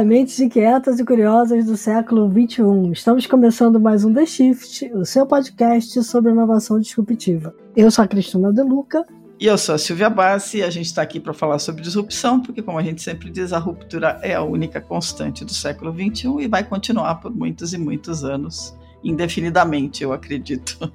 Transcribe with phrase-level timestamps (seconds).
[0.00, 2.90] Olá, mentes inquietas e curiosas do século XXI.
[2.90, 7.54] Estamos começando mais um The Shift, o seu podcast sobre inovação disruptiva.
[7.76, 9.04] Eu sou a Cristina De Luca.
[9.38, 12.40] E eu sou a Silvia Bassi e a gente está aqui para falar sobre disrupção,
[12.40, 16.44] porque, como a gente sempre diz, a ruptura é a única constante do século XXI
[16.44, 18.74] e vai continuar por muitos e muitos anos,
[19.04, 20.90] indefinidamente, eu acredito.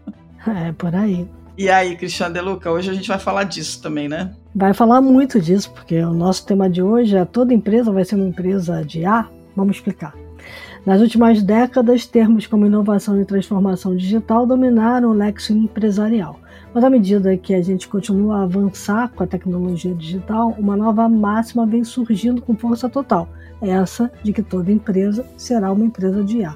[0.48, 1.30] É, por aí.
[1.56, 4.36] E aí, Cristiano De Luca, hoje a gente vai falar disso também, né?
[4.58, 8.16] Vai falar muito disso, porque o nosso tema de hoje é toda empresa vai ser
[8.16, 9.28] uma empresa de A.
[9.54, 10.16] Vamos explicar.
[10.86, 16.40] Nas últimas décadas, termos como inovação e transformação digital dominaram o lexo empresarial.
[16.74, 21.10] Mas à medida que a gente continua a avançar com a tecnologia digital, uma nova
[21.10, 23.28] máxima vem surgindo com força total,
[23.62, 26.56] essa de que toda empresa será uma empresa de A.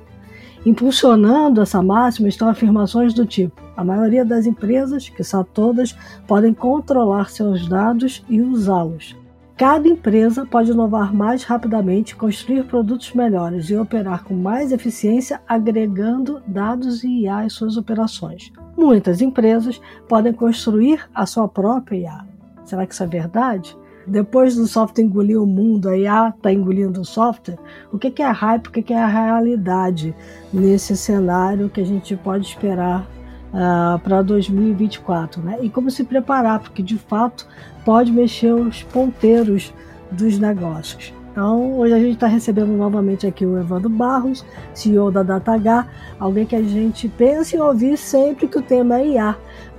[0.65, 5.95] Impulsionando essa máxima estão afirmações do tipo: a maioria das empresas, que são todas,
[6.27, 9.15] podem controlar seus dados e usá-los.
[9.55, 16.41] Cada empresa pode inovar mais rapidamente, construir produtos melhores e operar com mais eficiência, agregando
[16.45, 18.51] dados e IA às suas operações.
[18.77, 22.25] Muitas empresas podem construir a sua própria IA.
[22.65, 23.77] Será que isso é verdade?
[24.09, 27.59] depois do software engolir o mundo, a IA está engolindo o software,
[27.91, 30.15] o que, é hype, o que é a realidade
[30.51, 33.07] nesse cenário que a gente pode esperar
[33.53, 35.59] uh, para 2024, né?
[35.61, 37.47] E como se preparar, porque de fato
[37.85, 39.73] pode mexer os ponteiros
[40.11, 41.13] dos negócios.
[41.31, 45.87] Então, hoje a gente está recebendo novamente aqui o Evandro Barros, CEO da DataH,
[46.19, 49.37] alguém que a gente pensa em ouvir sempre que o tema é IA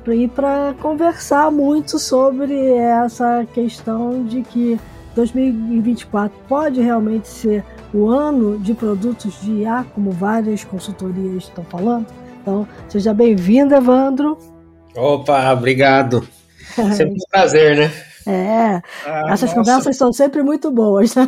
[0.09, 4.81] e para conversar muito sobre essa questão de que
[5.15, 12.07] 2024 pode realmente ser o ano de produtos de IA, como várias consultorias estão falando.
[12.41, 14.39] Então, seja bem-vindo, Evandro.
[14.97, 16.27] Opa, obrigado.
[16.97, 17.91] Sempre um prazer, né?
[18.27, 19.55] É, ah, essas nossa.
[19.55, 21.15] conversas são sempre muito boas.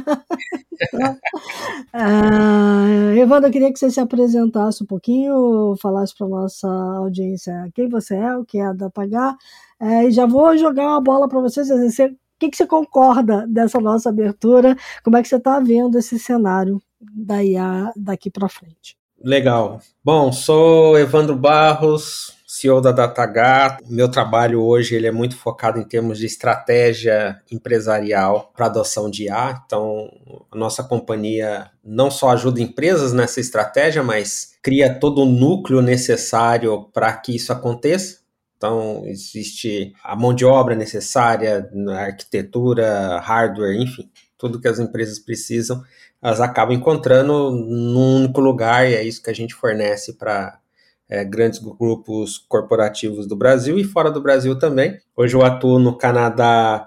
[1.92, 7.88] ah, Evandro, eu queria que você se apresentasse um pouquinho, falasse para nossa audiência quem
[7.88, 9.34] você é, o que é da Pagar,
[9.80, 11.68] é, e já vou jogar uma bola para vocês.
[11.68, 14.76] Você, o que, que você concorda dessa nossa abertura?
[15.02, 19.01] Como é que você está vendo esse cenário da IA daqui para frente?
[19.24, 19.80] Legal.
[20.04, 23.78] Bom, sou Evandro Barros, CEO da DataH.
[23.88, 29.24] Meu trabalho hoje ele é muito focado em termos de estratégia empresarial para adoção de
[29.24, 29.62] IA.
[29.64, 30.10] Então,
[30.50, 36.90] a nossa companhia não só ajuda empresas nessa estratégia, mas cria todo o núcleo necessário
[36.92, 38.22] para que isso aconteça.
[38.56, 45.82] Então, existe a mão de obra necessária, arquitetura, hardware, enfim, tudo que as empresas precisam,
[46.22, 50.60] elas acabam encontrando num único lugar e é isso que a gente fornece para
[51.08, 54.98] é, grandes grupos corporativos do Brasil e fora do Brasil também.
[55.16, 56.86] Hoje eu atuo no Canadá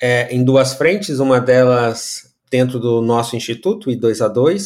[0.00, 4.62] é, em duas frentes, uma delas dentro do nosso instituto, I2A2,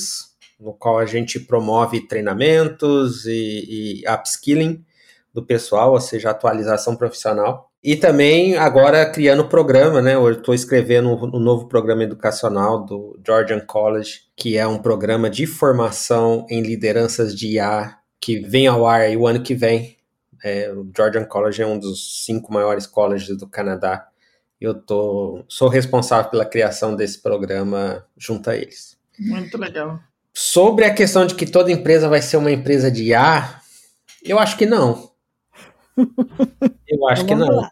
[0.60, 4.84] no qual a gente promove treinamentos e, e upskilling
[5.34, 7.70] do pessoal, ou seja, atualização profissional.
[7.84, 10.14] E também agora criando programa, né?
[10.14, 15.46] Eu estou escrevendo um, novo programa educacional do Georgian College, que é um programa de
[15.46, 19.98] formação em lideranças de IA que vem ao ar aí o ano que vem.
[20.42, 24.08] É, o Georgian College é um dos cinco maiores colleges do Canadá.
[24.58, 28.96] Eu tô, sou responsável pela criação desse programa junto a eles.
[29.18, 30.00] Muito legal.
[30.32, 33.60] Sobre a questão de que toda empresa vai ser uma empresa de IA,
[34.24, 35.12] eu acho que não.
[36.88, 37.68] Eu acho que não.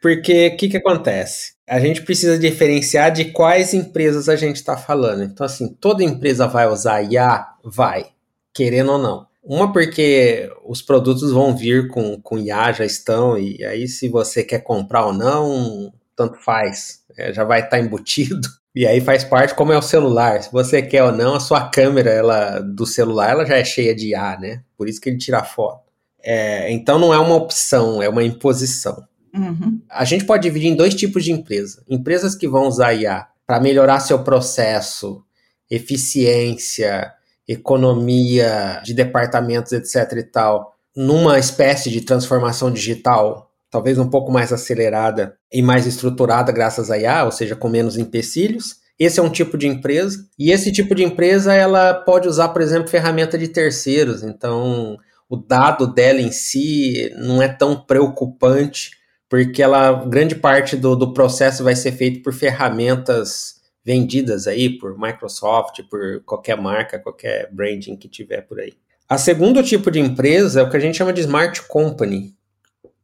[0.00, 1.54] Porque o que, que acontece?
[1.68, 5.22] A gente precisa diferenciar de quais empresas a gente está falando.
[5.22, 7.46] Então, assim, toda empresa vai usar IA?
[7.62, 8.06] Vai,
[8.52, 9.26] querendo ou não.
[9.42, 14.44] Uma porque os produtos vão vir com, com IA, já estão, e aí se você
[14.44, 17.00] quer comprar ou não, tanto faz.
[17.16, 18.48] É, já vai estar tá embutido.
[18.72, 20.40] E aí faz parte como é o celular.
[20.44, 23.92] Se você quer ou não, a sua câmera ela, do celular ela já é cheia
[23.92, 24.62] de IA, né?
[24.78, 25.89] Por isso que ele tira foto.
[26.22, 29.04] É, então não é uma opção, é uma imposição.
[29.34, 29.80] Uhum.
[29.88, 31.82] A gente pode dividir em dois tipos de empresas.
[31.88, 35.22] Empresas que vão usar IA para melhorar seu processo,
[35.70, 37.12] eficiência,
[37.46, 44.52] economia de departamentos, etc e tal, numa espécie de transformação digital, talvez um pouco mais
[44.52, 48.76] acelerada e mais estruturada graças à IA, ou seja, com menos empecilhos.
[48.98, 52.60] Esse é um tipo de empresa, e esse tipo de empresa ela pode usar, por
[52.60, 54.22] exemplo, ferramenta de terceiros.
[54.22, 54.98] Então,
[55.30, 58.90] o dado dela em si não é tão preocupante,
[59.28, 64.98] porque ela grande parte do, do processo vai ser feito por ferramentas vendidas aí por
[64.98, 68.72] Microsoft, por qualquer marca, qualquer branding que tiver por aí.
[69.08, 72.34] A segundo tipo de empresa é o que a gente chama de smart company.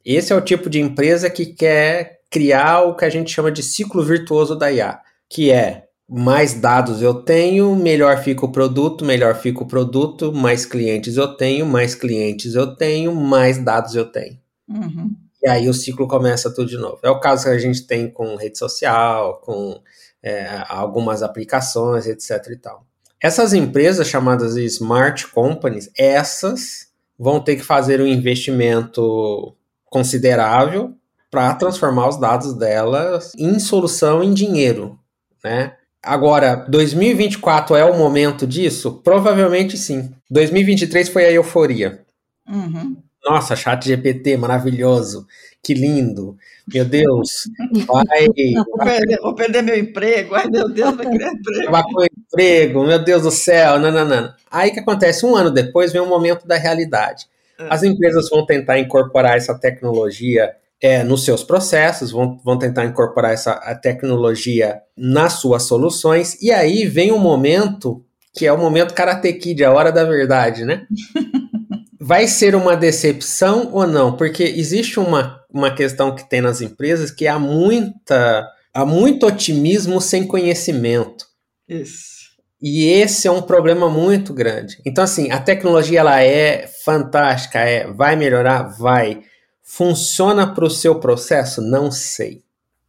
[0.05, 3.62] Esse é o tipo de empresa que quer criar o que a gente chama de
[3.62, 9.35] ciclo virtuoso da IA, que é mais dados eu tenho, melhor fica o produto, melhor
[9.35, 14.38] fica o produto, mais clientes eu tenho, mais clientes eu tenho, mais dados eu tenho.
[14.69, 15.11] Uhum.
[15.43, 16.99] E aí o ciclo começa tudo de novo.
[17.03, 19.81] É o caso que a gente tem com rede social, com
[20.23, 22.85] é, algumas aplicações, etc e tal.
[23.20, 26.88] Essas empresas chamadas smart companies, essas
[27.19, 29.56] vão ter que fazer um investimento
[29.87, 30.94] considerável
[31.31, 34.99] para transformar os dados delas em solução em dinheiro,
[35.43, 35.75] né?
[36.06, 39.00] Agora, 2024 é o momento disso?
[39.03, 40.12] Provavelmente sim.
[40.31, 42.00] 2023 foi a euforia.
[42.49, 42.97] Uhum.
[43.25, 45.26] Nossa, chat GPT, maravilhoso.
[45.61, 46.37] Que lindo.
[46.73, 47.50] Meu Deus.
[47.88, 50.37] Vai, vou, perder, vou, perder, meu emprego.
[50.37, 51.73] Ai, meu Deus, vai criar emprego.
[51.73, 53.76] Vai com emprego, meu Deus do céu.
[53.81, 54.32] Não, não, não.
[54.49, 55.26] Aí que acontece?
[55.26, 57.26] Um ano depois vem o momento da realidade.
[57.58, 57.67] É.
[57.69, 60.55] As empresas vão tentar incorporar essa tecnologia
[60.86, 66.52] é, nos seus processos, vão, vão tentar incorporar essa a tecnologia nas suas soluções, e
[66.52, 70.86] aí vem um momento que é o momento Karate Kid, a hora da verdade, né?
[71.98, 74.16] Vai ser uma decepção ou não?
[74.16, 80.00] Porque existe uma, uma questão que tem nas empresas que há muita há muito otimismo
[80.00, 81.24] sem conhecimento.
[81.66, 82.16] Isso.
[82.62, 84.78] E esse é um problema muito grande.
[84.84, 88.64] Então, assim, a tecnologia ela é fantástica, é, vai melhorar?
[88.78, 89.22] Vai.
[89.68, 91.60] Funciona para o seu processo?
[91.60, 92.40] Não sei.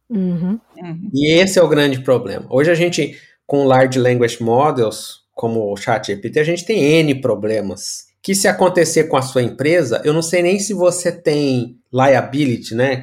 [0.08, 0.60] Uhum.
[0.76, 1.10] Uhum.
[1.12, 2.46] E esse é o grande problema.
[2.48, 8.06] Hoje a gente, com Large Language Models, como o ChatGPT, a gente tem N problemas.
[8.22, 12.76] Que se acontecer com a sua empresa, eu não sei nem se você tem liability,
[12.76, 13.02] né?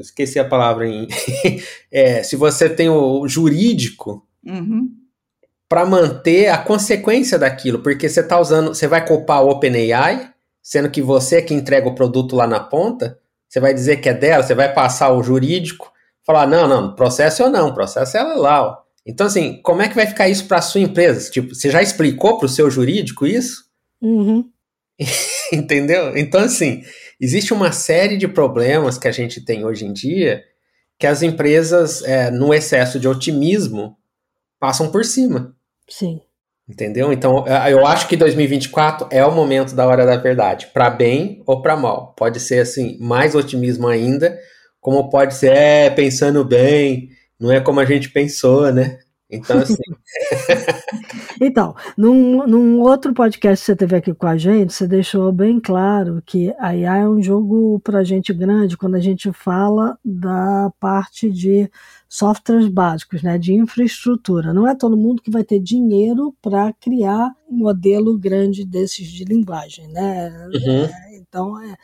[0.00, 1.06] Esqueci a palavra em.
[1.92, 4.90] é, se você tem o jurídico uhum.
[5.68, 8.74] para manter a consequência daquilo, porque você está usando.
[8.74, 10.32] Você vai culpar o OpenAI
[10.68, 13.18] sendo que você é que entrega o produto lá na ponta,
[13.48, 15.90] você vai dizer que é dela, você vai passar o jurídico,
[16.22, 18.62] falar, não, não, processo eu não, processo é ela lá.
[18.62, 18.76] Ó.
[19.06, 21.30] Então, assim, como é que vai ficar isso para a sua empresa?
[21.30, 23.64] Tipo, você já explicou para o seu jurídico isso?
[23.98, 24.44] Uhum.
[25.50, 26.14] Entendeu?
[26.14, 26.82] Então, assim,
[27.18, 30.44] existe uma série de problemas que a gente tem hoje em dia
[30.98, 33.96] que as empresas, é, no excesso de otimismo,
[34.60, 35.56] passam por cima.
[35.88, 36.20] Sim.
[36.68, 37.10] Entendeu?
[37.12, 41.62] Então, eu acho que 2024 é o momento da hora da verdade, para bem ou
[41.62, 42.12] para mal.
[42.14, 44.38] Pode ser assim, mais otimismo ainda,
[44.78, 47.08] como pode ser é, pensando bem,
[47.40, 48.98] não é como a gente pensou, né?
[49.30, 49.76] Então, assim.
[51.40, 55.60] então, num, num outro podcast que você teve aqui com a gente, você deixou bem
[55.60, 60.70] claro que a IA é um jogo para gente grande quando a gente fala da
[60.80, 61.70] parte de
[62.08, 64.54] softwares básicos, né, de infraestrutura.
[64.54, 69.24] Não é todo mundo que vai ter dinheiro para criar um modelo grande desses de
[69.24, 70.30] linguagem, né?
[70.54, 70.84] Uhum.
[70.84, 71.76] É, então, é,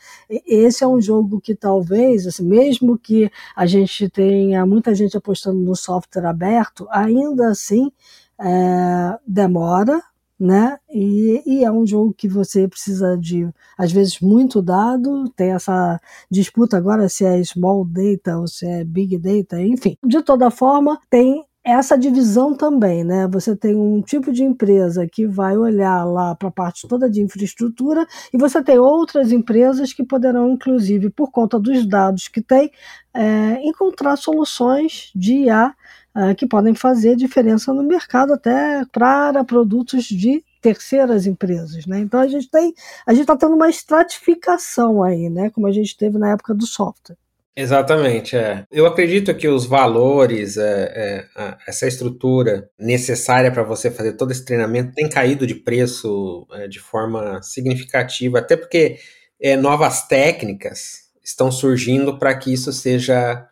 [0.47, 5.59] esse é um jogo que talvez, assim, mesmo que a gente tenha muita gente apostando
[5.59, 7.91] no software aberto, ainda assim
[8.39, 10.01] é, demora,
[10.39, 10.77] né?
[10.89, 15.29] E, e, é um jogo que você precisa de, às vezes, muito dado.
[15.29, 15.99] Tem essa
[16.29, 19.97] disputa agora se é small data ou se é big data, enfim.
[20.03, 23.27] De toda forma, tem essa divisão também, né?
[23.27, 27.21] Você tem um tipo de empresa que vai olhar lá para a parte toda de
[27.21, 32.71] infraestrutura e você tem outras empresas que poderão, inclusive, por conta dos dados que tem,
[33.11, 35.73] é, encontrar soluções de IA
[36.15, 41.99] é, que podem fazer diferença no mercado até para produtos de terceiras empresas, né?
[41.99, 42.73] Então a gente tem,
[43.07, 45.49] a gente está tendo uma estratificação aí, né?
[45.49, 47.17] Como a gente teve na época do software.
[47.57, 48.65] Exatamente, é.
[48.69, 54.43] Eu acredito que os valores, é, é, essa estrutura necessária para você fazer todo esse
[54.43, 58.97] treinamento tem caído de preço é, de forma significativa, até porque
[59.41, 63.47] é, novas técnicas estão surgindo para que isso seja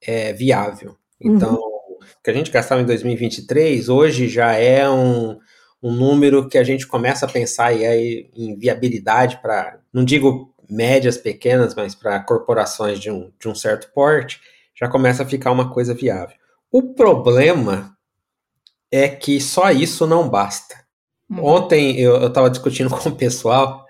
[0.00, 0.96] é, viável.
[1.20, 1.98] Então, uhum.
[1.98, 5.38] o que a gente gastava em 2023, hoje já é um,
[5.82, 11.16] um número que a gente começa a pensar aí em viabilidade para, não digo médias
[11.16, 14.40] pequenas, mas para corporações de um, de um certo porte,
[14.74, 16.36] já começa a ficar uma coisa viável.
[16.70, 17.96] O problema
[18.90, 20.76] é que só isso não basta.
[21.30, 21.44] Uhum.
[21.44, 23.86] Ontem eu estava discutindo com o pessoal,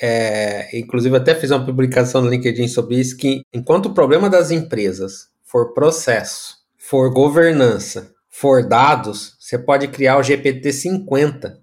[0.00, 4.50] é, inclusive até fiz uma publicação no LinkedIn sobre isso, que enquanto o problema das
[4.50, 11.61] empresas for processo, for governança, for dados, você pode criar o GPT 50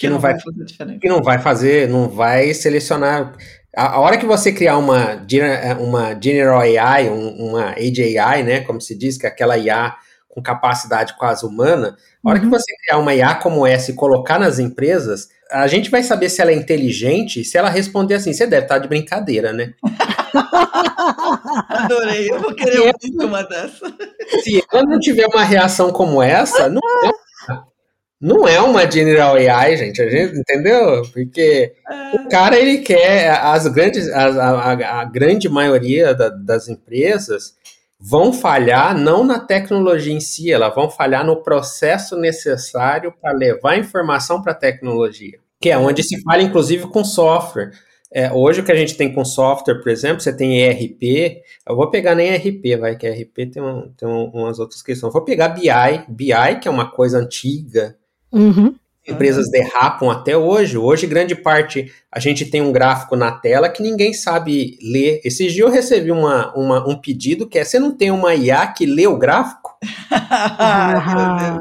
[0.00, 0.98] que, não, vai, fazer diferente.
[0.98, 3.34] Que não vai fazer, não vai selecionar.
[3.76, 5.22] A, a hora que você criar uma,
[5.78, 9.94] uma General AI, um, uma AGI, né, como se diz, que é aquela IA
[10.28, 12.44] com capacidade quase humana, a hora uhum.
[12.44, 16.30] que você criar uma IA como essa e colocar nas empresas, a gente vai saber
[16.30, 19.74] se ela é inteligente se ela responder assim, você deve estar de brincadeira, né?
[21.68, 23.92] Adorei, eu vou querer ouvir uma dessa.
[24.44, 27.10] Se ela não tiver uma reação como essa, não é,
[28.20, 31.02] não é uma General AI, gente, a gente entendeu?
[31.10, 32.16] Porque é.
[32.16, 37.54] o cara ele quer as grandes, a, a, a grande maioria da, das empresas
[37.98, 43.72] vão falhar não na tecnologia em si, elas vão falhar no processo necessário para levar
[43.72, 47.70] a informação para a tecnologia, que é onde se fala inclusive com software.
[48.12, 51.76] É, hoje o que a gente tem com software, por exemplo, você tem ERP, eu
[51.76, 55.12] vou pegar nem ERP, vai, que ERP tem, um, tem um, umas outras questões.
[55.12, 55.68] Vou pegar BI,
[56.08, 57.96] BI, que é uma coisa antiga,
[58.32, 58.74] uhum.
[59.06, 60.76] empresas derrapam até hoje.
[60.78, 65.20] Hoje, grande parte, a gente tem um gráfico na tela que ninguém sabe ler.
[65.24, 68.66] Esses dias eu recebi uma, uma, um pedido que é: você não tem uma IA
[68.66, 69.76] que lê o gráfico?
[70.10, 71.58] ah,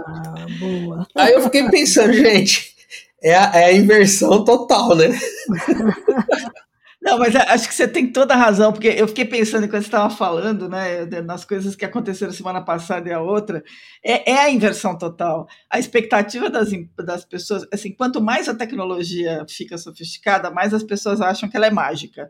[0.60, 1.08] boa.
[1.16, 2.74] Aí eu fiquei pensando, gente,
[3.22, 5.18] é a, é a inversão total, né?
[7.02, 9.88] Não, mas acho que você tem toda a razão, porque eu fiquei pensando enquanto você
[9.88, 13.64] estava falando, né, nas coisas que aconteceram semana passada e a outra,
[14.04, 15.48] é, é a inversão total.
[15.70, 21.22] A expectativa das, das pessoas, assim, quanto mais a tecnologia fica sofisticada, mais as pessoas
[21.22, 22.30] acham que ela é mágica.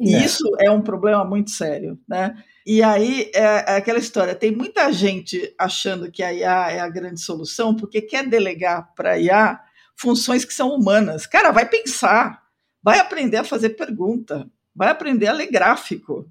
[0.00, 0.24] E é.
[0.24, 2.42] isso é um problema muito sério, né?
[2.66, 6.88] E aí é, é aquela história, tem muita gente achando que a IA é a
[6.88, 9.60] grande solução, porque quer delegar para a IA
[9.94, 11.26] funções que são humanas.
[11.26, 12.45] Cara, vai pensar
[12.86, 16.24] vai aprender a fazer pergunta, vai aprender a ler gráfico.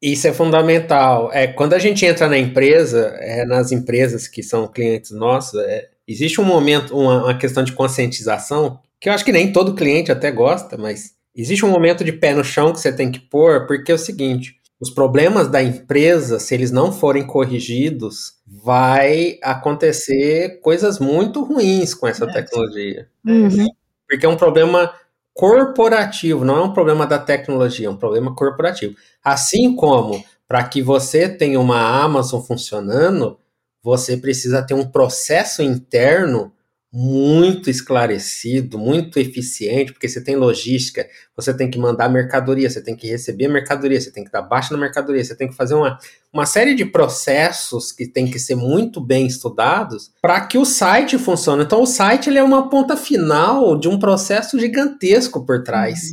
[0.00, 1.30] Isso é fundamental.
[1.34, 5.90] É, quando a gente entra na empresa, é, nas empresas que são clientes nossos, é,
[6.06, 10.10] existe um momento, uma, uma questão de conscientização, que eu acho que nem todo cliente
[10.10, 13.66] até gosta, mas existe um momento de pé no chão que você tem que pôr,
[13.66, 20.58] porque é o seguinte: os problemas da empresa, se eles não forem corrigidos, vai acontecer
[20.62, 22.32] coisas muito ruins com essa é.
[22.32, 23.08] tecnologia.
[23.26, 23.66] Uhum.
[24.08, 24.90] Porque é um problema
[25.38, 28.96] corporativo, não é um problema da tecnologia, é um problema corporativo.
[29.22, 33.38] Assim como para que você tenha uma Amazon funcionando,
[33.80, 36.52] você precisa ter um processo interno
[36.92, 42.96] muito esclarecido, muito eficiente, porque você tem logística, você tem que mandar mercadoria, você tem
[42.96, 45.98] que receber mercadoria, você tem que dar baixa na mercadoria, você tem que fazer uma,
[46.32, 51.18] uma série de processos que tem que ser muito bem estudados para que o site
[51.18, 51.64] funcione.
[51.64, 56.10] Então, o site ele é uma ponta final de um processo gigantesco por trás.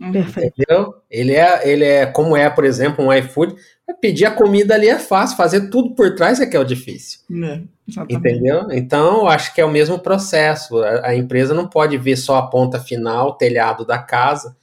[0.00, 0.12] Uhum.
[0.12, 0.54] Perfeito.
[0.58, 0.94] Entendeu?
[1.10, 3.54] Ele é, ele é como é, por exemplo, um iFood.
[4.00, 7.20] Pedir a comida ali é fácil, fazer tudo por trás é que é o difícil.
[7.30, 7.60] É,
[8.08, 8.68] entendeu?
[8.72, 10.82] Então, eu acho que é o mesmo processo.
[10.82, 14.56] A, a, empresa não pode ver só a ponta final, o telhado da casa,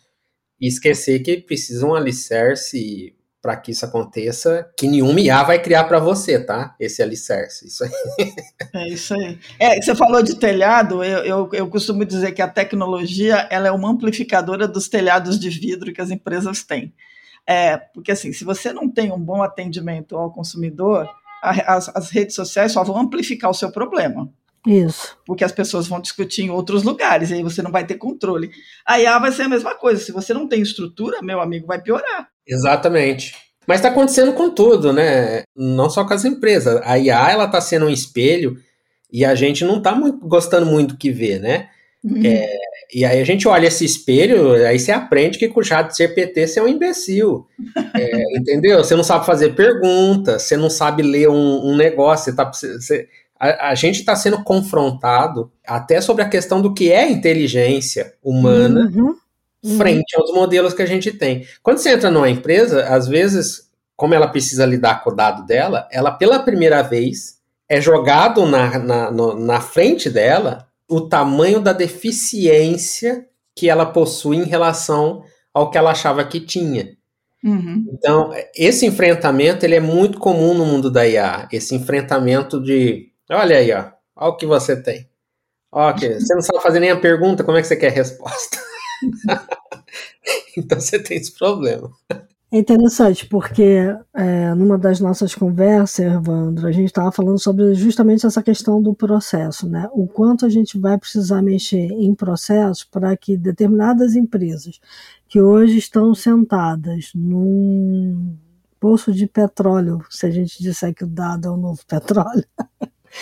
[0.59, 5.83] e esquecer que precisa um alicerce para que isso aconteça, que nenhuma IA vai criar
[5.83, 6.73] para você, tá?
[6.79, 7.67] Esse alicerce.
[7.67, 7.91] Isso aí.
[8.73, 9.37] É isso aí.
[9.59, 13.71] É, você falou de telhado, eu, eu, eu, costumo dizer que a tecnologia ela é
[13.71, 16.93] uma amplificadora dos telhados de vidro que as empresas têm.
[17.47, 21.09] É, porque assim, se você não tem um bom atendimento ao consumidor,
[21.41, 24.29] a, as, as redes sociais só vão amplificar o seu problema.
[24.65, 25.17] Isso.
[25.25, 28.49] Porque as pessoas vão discutir em outros lugares, e aí você não vai ter controle.
[28.85, 30.01] A IA vai ser a mesma coisa.
[30.01, 32.29] Se você não tem estrutura, meu amigo, vai piorar.
[32.47, 33.35] Exatamente.
[33.67, 35.43] Mas está acontecendo com tudo, né?
[35.55, 36.81] Não só com as empresas.
[36.83, 38.57] A IA ela está sendo um espelho
[39.11, 41.69] e a gente não está muito, gostando muito do que vê, né?
[42.03, 42.21] Uhum.
[42.25, 42.57] É,
[42.93, 46.47] e aí a gente olha esse espelho, aí você aprende que com o chat CPT
[46.47, 47.47] você é um imbecil.
[47.95, 48.83] É, entendeu?
[48.83, 53.07] Você não sabe fazer pergunta, você não sabe ler um, um negócio, você tá, você,
[53.39, 58.91] a, a gente está sendo confrontado até sobre a questão do que é inteligência humana.
[58.91, 59.15] Uhum
[59.63, 59.77] Uhum.
[59.77, 61.47] frente aos modelos que a gente tem.
[61.61, 65.87] Quando você entra numa empresa, às vezes, como ela precisa lidar com o dado dela,
[65.89, 67.37] ela pela primeira vez
[67.69, 74.37] é jogado na, na, no, na frente dela o tamanho da deficiência que ela possui
[74.37, 75.23] em relação
[75.53, 76.95] ao que ela achava que tinha.
[77.43, 77.85] Uhum.
[77.91, 81.47] Então, esse enfrentamento ele é muito comum no mundo da IA.
[81.51, 85.09] Esse enfrentamento de, olha aí, ó, olha o que você tem.
[85.71, 88.57] Ok, você não sabe fazer nem a pergunta, como é que você quer a resposta?
[90.55, 91.91] então você tem esse problema.
[92.53, 98.27] É interessante, porque é, numa das nossas conversas, Evandro, a gente estava falando sobre justamente
[98.27, 99.89] essa questão do processo, né?
[99.91, 104.79] O quanto a gente vai precisar mexer em processo para que determinadas empresas
[105.27, 108.37] que hoje estão sentadas num
[108.79, 112.45] poço de petróleo, se a gente disser que o dado é o novo petróleo,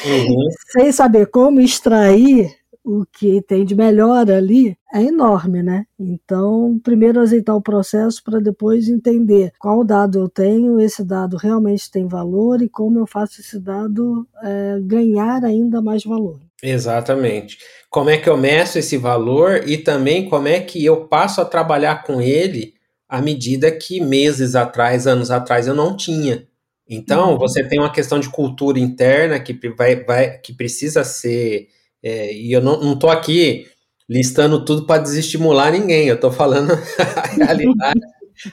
[0.06, 0.50] uhum.
[0.76, 5.86] sem saber como extrair o que tem de melhor ali é enorme, né?
[6.00, 11.90] Então, primeiro azeitar o processo para depois entender qual dado eu tenho, esse dado realmente
[11.92, 16.40] tem valor e como eu faço esse dado é, ganhar ainda mais valor.
[16.62, 17.58] Exatamente.
[17.90, 21.46] Como é que eu meço esse valor e também como é que eu passo a
[21.46, 22.74] trabalhar com ele
[23.08, 26.48] à medida que meses atrás, anos atrás eu não tinha.
[26.88, 27.38] Então, uhum.
[27.38, 31.68] você tem uma questão de cultura interna que, vai, vai, que precisa ser.
[32.04, 33.68] É, e eu não estou aqui
[34.10, 36.74] listando tudo para desestimular ninguém, eu estou falando
[37.16, 38.00] a realidade,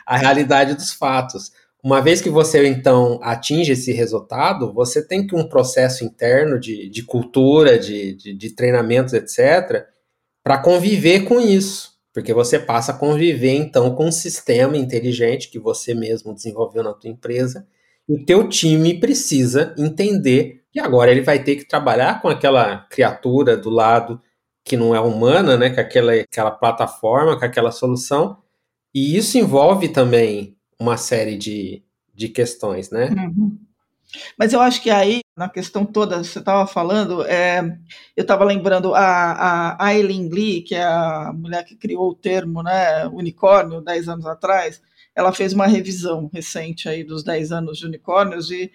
[0.06, 1.50] a realidade dos fatos.
[1.82, 6.88] Uma vez que você então atinge esse resultado, você tem que um processo interno de,
[6.88, 9.86] de cultura, de, de, de treinamentos, etc.,
[10.42, 11.92] para conviver com isso.
[12.12, 16.92] Porque você passa a conviver então com um sistema inteligente que você mesmo desenvolveu na
[16.92, 17.66] tua empresa.
[18.08, 22.86] E o teu time precisa entender que agora ele vai ter que trabalhar com aquela
[22.88, 24.22] criatura do lado
[24.64, 28.38] que não é humana, né, com aquela, aquela plataforma, com aquela solução.
[28.94, 31.82] E isso envolve também uma série de,
[32.14, 33.08] de questões, né?
[33.10, 33.58] Uhum.
[34.38, 37.60] Mas eu acho que aí, na questão toda, você estava falando, é,
[38.16, 42.62] eu estava lembrando a, a Aileen Lee, que é a mulher que criou o termo
[42.62, 44.80] né, unicórnio 10 anos atrás,
[45.14, 48.70] ela fez uma revisão recente aí dos 10 anos de unicórnios e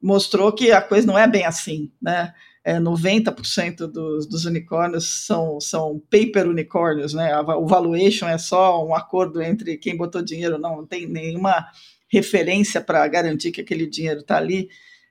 [0.00, 2.32] mostrou que a coisa não é bem assim, né?
[2.64, 7.38] É, 90% dos, dos unicórnios são, são paper unicórnios, né?
[7.38, 11.64] O valuation é só um acordo entre quem botou dinheiro, não, não tem nenhuma
[12.10, 14.68] referência para garantir que aquele dinheiro está ali.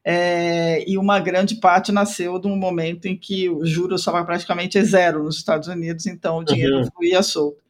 [0.08, 4.80] É, e uma grande parte nasceu de um momento em que o juro estava praticamente
[4.84, 6.88] zero nos Estados Unidos, então o dinheiro uhum.
[6.94, 7.63] fluía solto.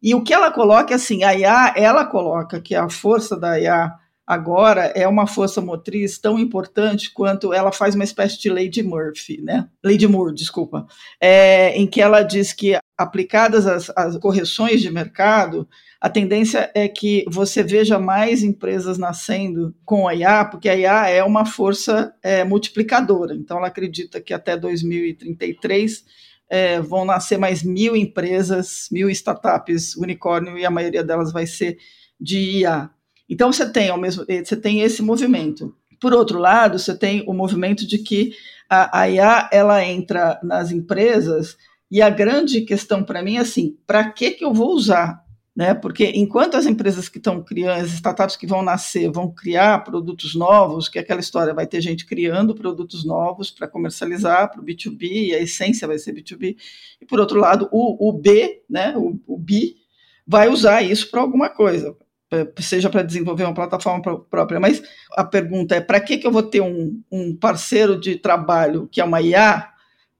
[0.00, 3.58] E o que ela coloca é assim, a IA, ela coloca que a força da
[3.58, 3.92] IA
[4.32, 9.42] agora é uma força motriz tão importante quanto ela faz uma espécie de de Murphy,
[9.42, 9.68] né?
[9.84, 10.86] De Moore, desculpa,
[11.20, 15.68] é, em que ela diz que aplicadas as, as correções de mercado,
[16.00, 21.08] a tendência é que você veja mais empresas nascendo com a IA, porque a IA
[21.10, 23.34] é uma força é, multiplicadora.
[23.34, 26.04] Então, ela acredita que até 2033
[26.48, 31.78] é, vão nascer mais mil empresas, mil startups unicórnio, e a maioria delas vai ser
[32.20, 32.90] de IA.
[33.28, 35.74] Então você tem ao mesmo você tem esse movimento.
[36.00, 38.32] Por outro lado, você tem o movimento de que
[38.68, 41.56] a, a IA ela entra nas empresas
[41.90, 45.22] e a grande questão para mim é assim, para que que eu vou usar?
[45.54, 45.74] Né?
[45.74, 50.34] Porque enquanto as empresas que estão criando, as startups que vão nascer, vão criar produtos
[50.34, 54.64] novos, que é aquela história, vai ter gente criando produtos novos para comercializar para o
[54.64, 56.56] B2B, e a essência vai ser B2B.
[56.98, 59.76] E por outro lado, o, o B, né, o, o B,
[60.26, 61.94] vai usar isso para alguma coisa,
[62.60, 64.60] seja para desenvolver uma plataforma própria.
[64.60, 68.88] Mas a pergunta é: para que, que eu vou ter um, um parceiro de trabalho
[68.90, 69.68] que é uma IA,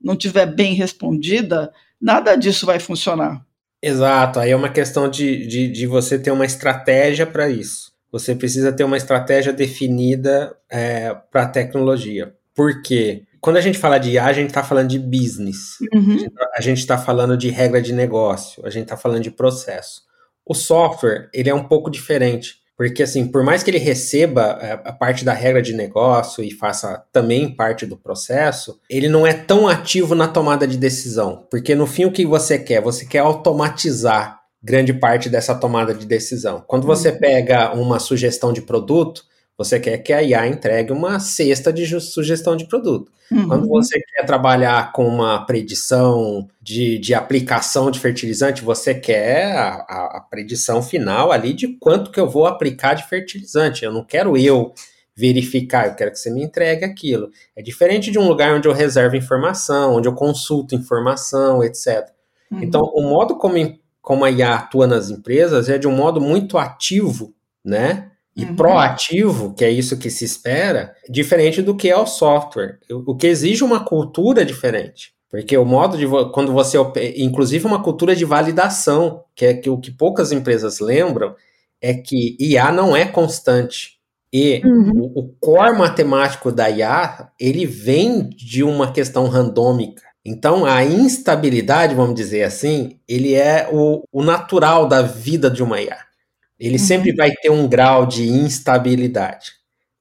[0.02, 3.44] não tiver bem respondida, nada disso vai funcionar.
[3.82, 7.92] Exato, aí é uma questão de, de, de você ter uma estratégia para isso.
[8.12, 12.34] Você precisa ter uma estratégia definida é, para a tecnologia.
[12.54, 13.24] Por quê?
[13.40, 15.78] Quando a gente fala de IA, a gente está falando de business.
[15.92, 16.26] Uhum.
[16.54, 20.02] A gente está falando de regra de negócio, a gente está falando de processo.
[20.46, 24.72] O software, ele é um pouco diferente, porque assim, por mais que ele receba é,
[24.72, 29.32] a parte da regra de negócio e faça também parte do processo, ele não é
[29.32, 32.80] tão ativo na tomada de decisão, porque no fim o que você quer?
[32.82, 36.62] Você quer automatizar grande parte dessa tomada de decisão.
[36.66, 37.18] Quando você uhum.
[37.18, 39.24] pega uma sugestão de produto,
[39.62, 43.10] você quer que a IA entregue uma cesta de sugestão de produto.
[43.30, 43.48] Uhum.
[43.48, 49.68] Quando você quer trabalhar com uma predição de, de aplicação de fertilizante, você quer a,
[49.88, 53.84] a, a predição final ali de quanto que eu vou aplicar de fertilizante.
[53.84, 54.74] Eu não quero eu
[55.16, 57.30] verificar, eu quero que você me entregue aquilo.
[57.56, 62.10] É diferente de um lugar onde eu reservo informação, onde eu consulto informação, etc.
[62.50, 62.62] Uhum.
[62.62, 63.56] Então, o modo como,
[64.00, 68.11] como a IA atua nas empresas é de um modo muito ativo, né?
[68.34, 68.56] E uhum.
[68.56, 72.78] proativo, que é isso que se espera, diferente do que é o software.
[72.90, 75.12] O que exige uma cultura diferente.
[75.30, 76.78] Porque o modo de quando você
[77.16, 81.34] inclusive uma cultura de validação, que é que o que poucas empresas lembram
[81.80, 83.98] é que IA não é constante.
[84.32, 85.12] E uhum.
[85.14, 90.02] o, o core matemático da IA, ele vem de uma questão randômica.
[90.24, 95.80] Então, a instabilidade, vamos dizer assim, ele é o, o natural da vida de uma
[95.80, 95.98] IA
[96.66, 96.84] ele uhum.
[96.84, 99.50] sempre vai ter um grau de instabilidade,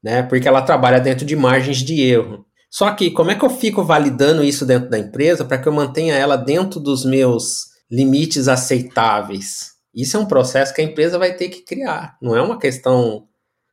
[0.03, 0.21] né?
[0.21, 2.45] Porque ela trabalha dentro de margens de erro.
[2.69, 5.73] Só que como é que eu fico validando isso dentro da empresa para que eu
[5.73, 9.71] mantenha ela dentro dos meus limites aceitáveis?
[9.93, 12.15] Isso é um processo que a empresa vai ter que criar.
[12.21, 13.27] Não é uma questão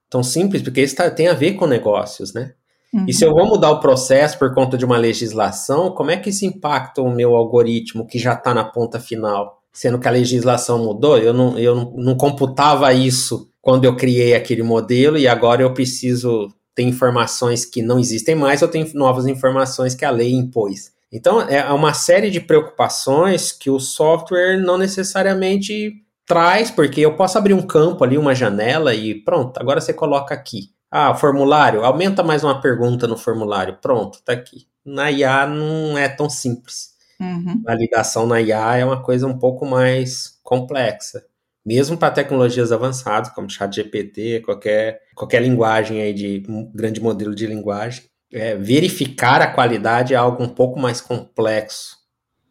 [0.09, 2.55] tão simples, porque isso tá, tem a ver com negócios, né?
[2.93, 3.05] Uhum.
[3.07, 6.31] E se eu vou mudar o processo por conta de uma legislação, como é que
[6.31, 9.58] isso impacta o meu algoritmo que já está na ponta final?
[9.79, 14.61] Sendo que a legislação mudou, eu não, eu não, computava isso quando eu criei aquele
[14.61, 19.95] modelo e agora eu preciso ter informações que não existem mais ou tenho novas informações
[19.95, 20.91] que a lei impôs.
[21.13, 25.93] Então, é uma série de preocupações que o software não necessariamente
[26.27, 30.35] traz, porque eu posso abrir um campo ali, uma janela e pronto, agora você coloca
[30.35, 30.71] aqui.
[30.91, 33.79] Ah, formulário, aumenta mais uma pergunta no formulário.
[33.81, 34.67] Pronto, tá aqui.
[34.85, 36.98] Na IA não é tão simples.
[37.21, 37.63] Uhum.
[37.67, 41.25] A ligação na IA é uma coisa um pouco mais complexa.
[41.65, 47.47] Mesmo para tecnologias avançadas, como ChatGPT, qualquer, qualquer linguagem aí de um grande modelo de
[47.47, 51.99] linguagem, é, verificar a qualidade é algo um pouco mais complexo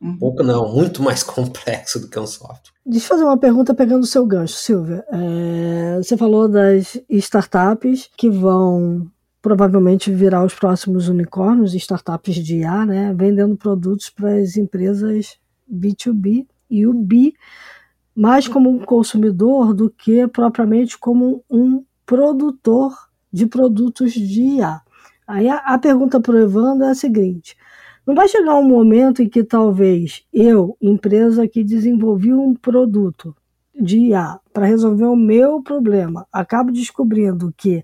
[0.02, 0.18] um uhum.
[0.18, 2.74] pouco não, muito mais complexo do que um software.
[2.86, 5.04] Deixa eu fazer uma pergunta pegando o seu gancho, Silvia.
[5.12, 9.08] É, você falou das startups que vão
[9.48, 15.40] provavelmente virar os próximos unicórnios, startups de IA, né, vendendo produtos para as empresas
[15.72, 17.34] B2B e o B
[18.14, 22.94] mais como um consumidor do que propriamente como um produtor
[23.32, 24.82] de produtos de IA.
[25.26, 27.56] Aí a, a pergunta para o Evandro é a seguinte:
[28.06, 33.34] não vai chegar um momento em que talvez eu, empresa que desenvolvi um produto
[33.80, 37.82] de IA para resolver o meu problema, acabo descobrindo que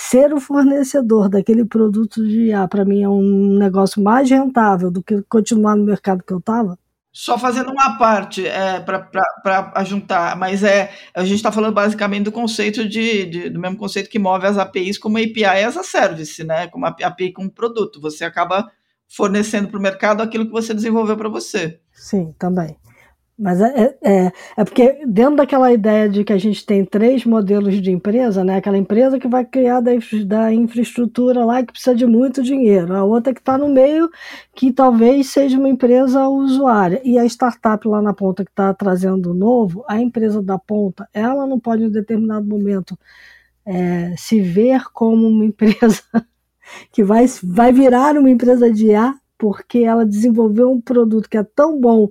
[0.00, 5.02] ser o fornecedor daquele produto de IA para mim é um negócio mais rentável do
[5.02, 6.78] que continuar no mercado que eu estava?
[7.12, 12.32] Só fazendo uma parte é, para juntar, mas é a gente está falando basicamente do
[12.32, 16.44] conceito de, de, do mesmo conceito que move as APIs como API as a service,
[16.44, 16.68] né?
[16.68, 18.00] Como API com produto.
[18.00, 18.70] Você acaba
[19.08, 21.80] fornecendo para o mercado aquilo que você desenvolveu para você.
[21.92, 22.76] Sim, também.
[23.38, 27.80] Mas é, é, é, porque dentro daquela ideia de que a gente tem três modelos
[27.80, 28.56] de empresa, né?
[28.56, 29.92] Aquela empresa que vai criar da,
[30.26, 34.10] da infraestrutura lá que precisa de muito dinheiro, a outra que está no meio
[34.56, 39.30] que talvez seja uma empresa usuária e a startup lá na ponta que está trazendo
[39.30, 42.98] o novo, a empresa da ponta, ela não pode em determinado momento
[43.64, 46.02] é, se ver como uma empresa
[46.90, 51.44] que vai, vai virar uma empresa de IA porque ela desenvolveu um produto que é
[51.44, 52.08] tão bom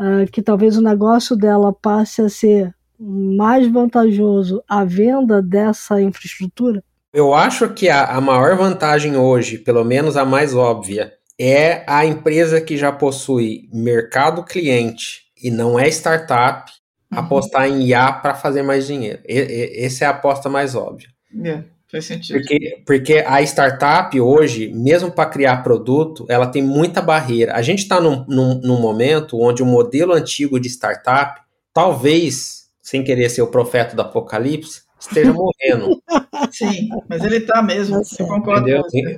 [0.00, 6.82] uh, que talvez o negócio dela passe a ser mais vantajoso a venda dessa infraestrutura?
[7.12, 12.04] Eu acho que a, a maior vantagem hoje, pelo menos a mais óbvia, é a
[12.04, 16.70] empresa que já possui mercado cliente e não é startup
[17.12, 17.18] uhum.
[17.18, 19.20] apostar em IA para fazer mais dinheiro.
[19.26, 21.08] E, e, essa é a aposta mais óbvia.
[21.32, 21.64] Yeah.
[21.90, 22.38] Faz sentido.
[22.38, 27.54] Porque, porque a startup hoje, mesmo para criar produto, ela tem muita barreira.
[27.54, 31.40] A gente está num, num, num, momento onde o modelo antigo de startup,
[31.72, 36.02] talvez, sem querer ser o profeta do apocalipse, esteja morrendo.
[36.52, 38.02] Sim, mas ele está mesmo.
[38.02, 38.66] Tá concordo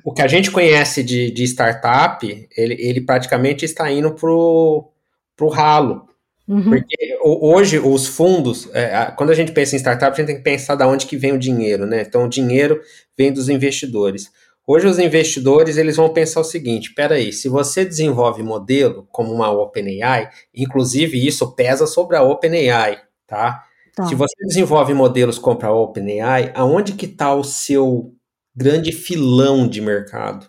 [0.04, 2.24] o que a gente conhece de, de startup,
[2.56, 4.92] ele, ele praticamente está indo pro,
[5.36, 6.09] pro ralo.
[6.50, 6.64] Uhum.
[6.64, 10.42] Porque hoje os fundos, é, quando a gente pensa em startup, a gente tem que
[10.42, 12.02] pensar da onde que vem o dinheiro, né?
[12.02, 12.80] Então o dinheiro
[13.16, 14.32] vem dos investidores.
[14.66, 19.32] Hoje os investidores eles vão pensar o seguinte: espera aí, se você desenvolve modelo como
[19.32, 23.62] uma OpenAI, inclusive isso pesa sobre a OpenAI, tá?
[23.94, 24.06] tá.
[24.08, 28.12] Se você desenvolve modelos como a OpenAI, aonde que está o seu
[28.56, 30.48] grande filão de mercado?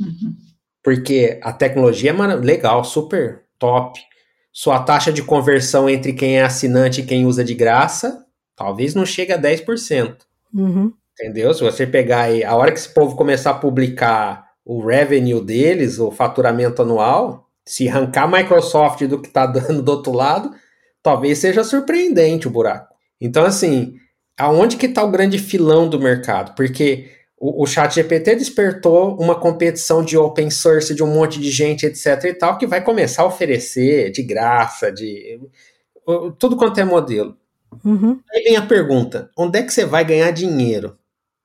[0.00, 0.32] Uhum.
[0.80, 4.00] Porque a tecnologia é legal, super top
[4.52, 8.24] sua taxa de conversão entre quem é assinante e quem usa de graça,
[8.56, 10.16] talvez não chegue a 10%.
[10.52, 10.92] Uhum.
[11.12, 11.52] Entendeu?
[11.54, 15.98] Se você pegar aí, a hora que esse povo começar a publicar o revenue deles,
[15.98, 20.50] o faturamento anual, se arrancar a Microsoft do que está dando do outro lado,
[21.02, 22.94] talvez seja surpreendente o buraco.
[23.20, 23.94] Então, assim,
[24.38, 26.54] aonde que está o grande filão do mercado?
[26.54, 31.50] Porque o, o chat GPT despertou uma competição de open source de um monte de
[31.50, 35.40] gente, etc e tal, que vai começar a oferecer de graça, de
[36.38, 37.34] tudo quanto é modelo.
[37.82, 38.20] Uhum.
[38.30, 40.98] Aí vem a pergunta, onde é que você vai ganhar dinheiro?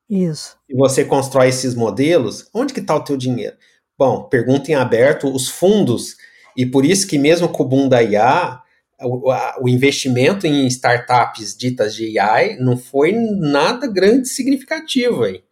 [0.10, 0.58] Isso.
[0.68, 3.56] E você constrói esses modelos, onde que está o teu dinheiro?
[3.98, 6.18] Bom, pergunta em aberto, os fundos,
[6.58, 8.60] e por isso que mesmo com o boom da IA,
[9.02, 15.46] o, a, o investimento em startups ditas de AI não foi nada grande significativo aí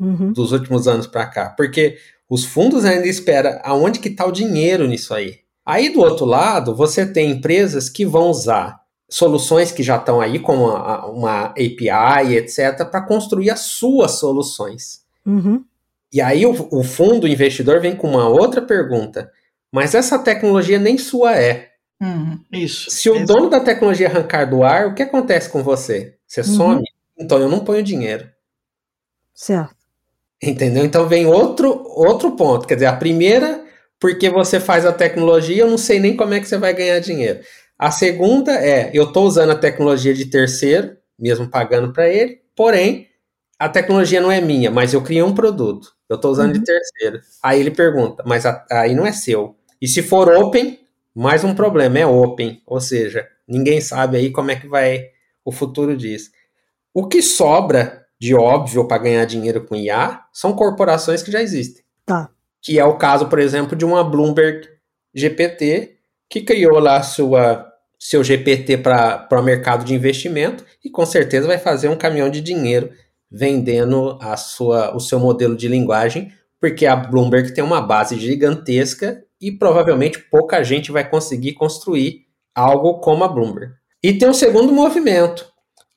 [0.00, 0.32] uhum.
[0.32, 4.86] dos últimos anos para cá, porque os fundos ainda esperam aonde que está o dinheiro
[4.86, 5.40] nisso aí.
[5.66, 10.38] Aí do outro lado, você tem empresas que vão usar soluções que já estão aí,
[10.38, 15.02] como uma, uma API, etc., para construir as suas soluções.
[15.26, 15.64] Uhum.
[16.12, 19.30] E aí o, o fundo o investidor vem com uma outra pergunta,
[19.70, 21.70] mas essa tecnologia nem sua é.
[22.00, 22.90] Uhum, isso.
[22.90, 26.16] Se o dono da tecnologia arrancar do ar, o que acontece com você?
[26.26, 26.46] Você uhum.
[26.46, 26.84] some?
[27.18, 28.28] Então eu não ponho dinheiro.
[29.34, 29.79] Certo.
[30.42, 30.84] Entendeu?
[30.84, 32.66] Então vem outro, outro ponto.
[32.66, 33.64] Quer dizer, a primeira,
[33.98, 36.98] porque você faz a tecnologia, eu não sei nem como é que você vai ganhar
[36.98, 37.40] dinheiro.
[37.78, 43.08] A segunda é, eu estou usando a tecnologia de terceiro, mesmo pagando para ele, porém,
[43.58, 45.92] a tecnologia não é minha, mas eu criei um produto.
[46.08, 46.60] Eu estou usando uhum.
[46.60, 47.20] de terceiro.
[47.42, 49.54] Aí ele pergunta, mas a, aí não é seu.
[49.80, 50.80] E se for open,
[51.14, 52.62] mais um problema, é open.
[52.66, 55.08] Ou seja, ninguém sabe aí como é que vai
[55.44, 56.30] o futuro disso.
[56.94, 61.82] O que sobra de óbvio para ganhar dinheiro com IA são corporações que já existem.
[62.04, 62.28] Tá.
[62.60, 64.68] Que é o caso, por exemplo, de uma Bloomberg
[65.14, 65.96] GPT,
[66.28, 67.66] que criou lá sua,
[67.98, 72.40] seu GPT para o mercado de investimento e com certeza vai fazer um caminhão de
[72.40, 72.90] dinheiro
[73.30, 79.24] vendendo a sua, o seu modelo de linguagem, porque a Bloomberg tem uma base gigantesca
[79.40, 83.72] e provavelmente pouca gente vai conseguir construir algo como a Bloomberg.
[84.02, 85.49] E tem um segundo movimento,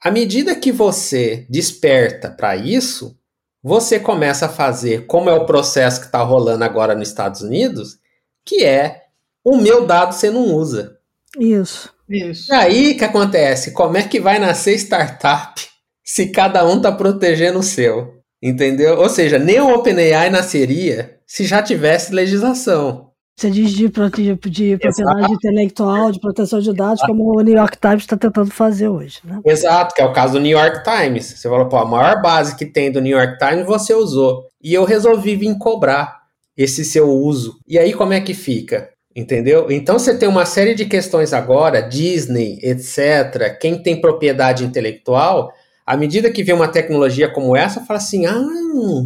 [0.03, 3.17] à medida que você desperta para isso,
[3.63, 7.97] você começa a fazer como é o processo que está rolando agora nos Estados Unidos,
[8.43, 9.03] que é
[9.43, 10.97] o meu dado você não usa.
[11.39, 11.93] Isso.
[12.09, 12.51] Isso.
[12.51, 13.71] E aí que acontece?
[13.71, 15.65] Como é que vai nascer startup
[16.03, 18.21] se cada um está protegendo o seu?
[18.41, 18.99] Entendeu?
[18.99, 23.12] Ou seja, nem o OpenAI nasceria se já tivesse legislação.
[23.35, 27.11] Você diz de, de, de propriedade intelectual, de proteção de dados, Exato.
[27.11, 29.19] como o New York Times está tentando fazer hoje.
[29.23, 29.41] Né?
[29.45, 31.25] Exato, que é o caso do New York Times.
[31.25, 34.45] Você falou, pô, a maior base que tem do New York Times você usou.
[34.61, 36.21] E eu resolvi vir cobrar
[36.55, 37.57] esse seu uso.
[37.67, 38.89] E aí como é que fica?
[39.15, 39.69] Entendeu?
[39.69, 43.57] Então você tem uma série de questões agora, Disney, etc.
[43.59, 45.51] Quem tem propriedade intelectual,
[45.85, 48.43] à medida que vem uma tecnologia como essa, fala assim: ah,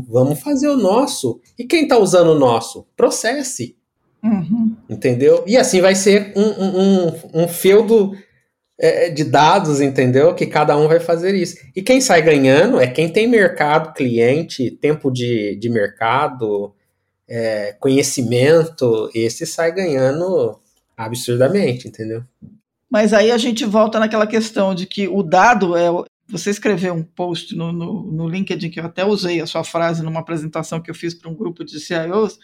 [0.08, 1.42] vamos fazer o nosso.
[1.60, 2.86] E quem está usando o nosso?
[2.96, 3.76] Processe.
[4.24, 4.76] Uhum.
[4.90, 5.44] Entendeu?
[5.48, 8.16] E assim vai ser um, um, um feudo
[8.80, 10.36] é, de dados, entendeu?
[10.36, 11.58] Que cada um vai fazer isso.
[11.76, 16.74] E quem sai ganhando é quem tem mercado, cliente, tempo de, de mercado,
[17.28, 20.60] é, conhecimento, esse sai ganhando
[20.96, 22.24] absurdamente, entendeu?
[22.90, 25.88] Mas aí a gente volta naquela questão de que o dado é.
[26.30, 30.04] Você escreveu um post no, no, no LinkedIn que eu até usei a sua frase
[30.04, 32.38] numa apresentação que eu fiz para um grupo de CIOs,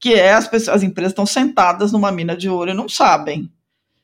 [0.00, 3.50] que é as, pessoas, as empresas estão sentadas numa mina de ouro e não sabem.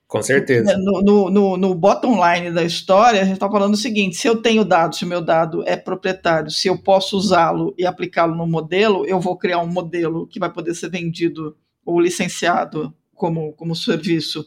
[0.06, 0.76] Com certeza.
[0.76, 4.28] No, no, no, no bottom line da história, a gente está falando o seguinte: se
[4.28, 8.34] eu tenho dado, se o meu dado é proprietário, se eu posso usá-lo e aplicá-lo
[8.34, 13.54] no modelo, eu vou criar um modelo que vai poder ser vendido ou licenciado como,
[13.54, 14.44] como serviço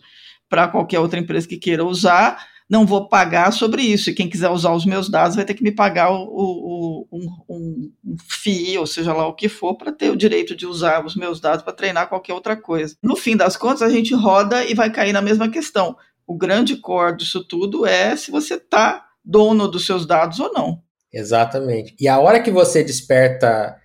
[0.48, 4.10] para qualquer outra empresa que queira usar não vou pagar sobre isso.
[4.10, 7.28] E quem quiser usar os meus dados vai ter que me pagar o, o, um,
[7.50, 7.92] um,
[8.30, 11.40] FII, ou seja lá o que for, para ter o direito de usar os meus
[11.40, 12.96] dados para treinar qualquer outra coisa.
[13.04, 15.96] No fim das contas, a gente roda e vai cair na mesma questão.
[16.26, 20.82] O grande core disso tudo é se você está dono dos seus dados ou não.
[21.14, 21.96] Exatamente.
[22.00, 23.78] E a hora que você desperta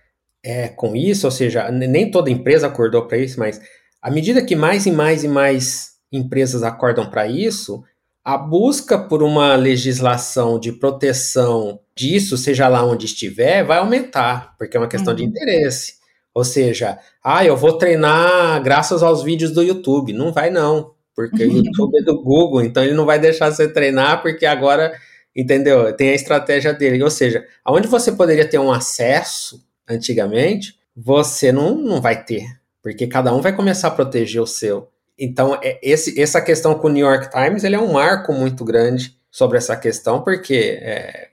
[0.43, 3.61] é, com isso, ou seja, nem toda empresa acordou para isso, mas
[4.01, 7.83] à medida que mais e mais e mais empresas acordam para isso,
[8.23, 14.77] a busca por uma legislação de proteção disso, seja lá onde estiver, vai aumentar, porque
[14.77, 15.17] é uma questão uhum.
[15.17, 15.95] de interesse.
[16.33, 20.13] Ou seja, ah, eu vou treinar graças aos vídeos do YouTube.
[20.13, 23.67] Não vai, não, porque o YouTube é do Google, então ele não vai deixar você
[23.67, 24.97] treinar, porque agora,
[25.35, 25.91] entendeu?
[25.95, 27.03] Tem a estratégia dele.
[27.03, 32.45] Ou seja, aonde você poderia ter um acesso antigamente, você não, não vai ter,
[32.83, 34.90] porque cada um vai começar a proteger o seu.
[35.23, 38.65] Então, é, esse, essa questão com o New York Times ele é um marco muito
[38.65, 41.29] grande sobre essa questão, porque é,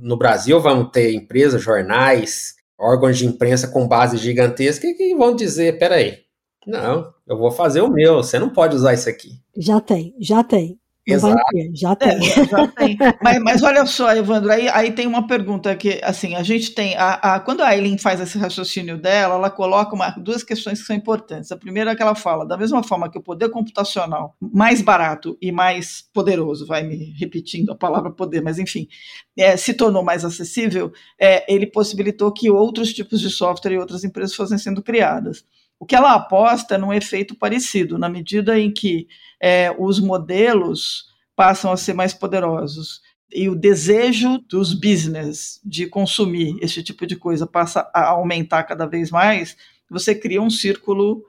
[0.00, 5.78] no Brasil vamos ter empresas, jornais, órgãos de imprensa com base gigantesca que vão dizer:
[5.78, 6.18] peraí,
[6.66, 9.40] não, eu vou fazer o meu, você não pode usar isso aqui.
[9.56, 10.76] Já tem, já tem.
[11.14, 11.42] Exato.
[11.50, 12.08] Ter, já tem.
[12.08, 12.98] É, já tem.
[13.22, 16.96] mas, mas, olha só, Evandro, aí, aí tem uma pergunta que, assim, a gente tem.
[16.96, 20.86] A, a, quando a Aileen faz esse raciocínio dela, ela coloca uma, duas questões que
[20.86, 21.50] são importantes.
[21.50, 25.36] A primeira é que ela fala, da mesma forma que o poder computacional mais barato
[25.40, 28.86] e mais poderoso, vai me repetindo a palavra poder, mas enfim,
[29.36, 34.04] é, se tornou mais acessível, é, ele possibilitou que outros tipos de software e outras
[34.04, 35.44] empresas fossem sendo criadas.
[35.80, 39.06] O que ela aposta é num efeito parecido, na medida em que
[39.40, 43.00] é, os modelos passam a ser mais poderosos
[43.32, 48.86] e o desejo dos business de consumir esse tipo de coisa passa a aumentar cada
[48.86, 49.56] vez mais,
[49.90, 51.24] você cria um círculo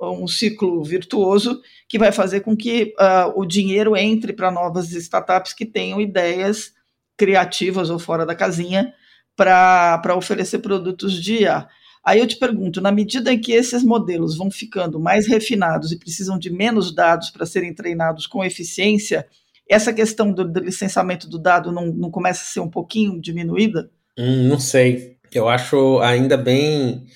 [0.00, 5.52] um ciclo virtuoso que vai fazer com que uh, o dinheiro entre para novas startups
[5.52, 6.72] que tenham ideias
[7.16, 8.92] criativas ou fora da casinha
[9.36, 11.68] para oferecer produtos de IA.
[12.04, 15.98] Aí eu te pergunto, na medida em que esses modelos vão ficando mais refinados e
[15.98, 19.26] precisam de menos dados para serem treinados com eficiência,
[19.68, 23.88] essa questão do, do licenciamento do dado não, não, começa a ser um pouquinho diminuída?
[24.18, 25.16] Hum, não sei.
[25.32, 27.06] eu acho ainda bem,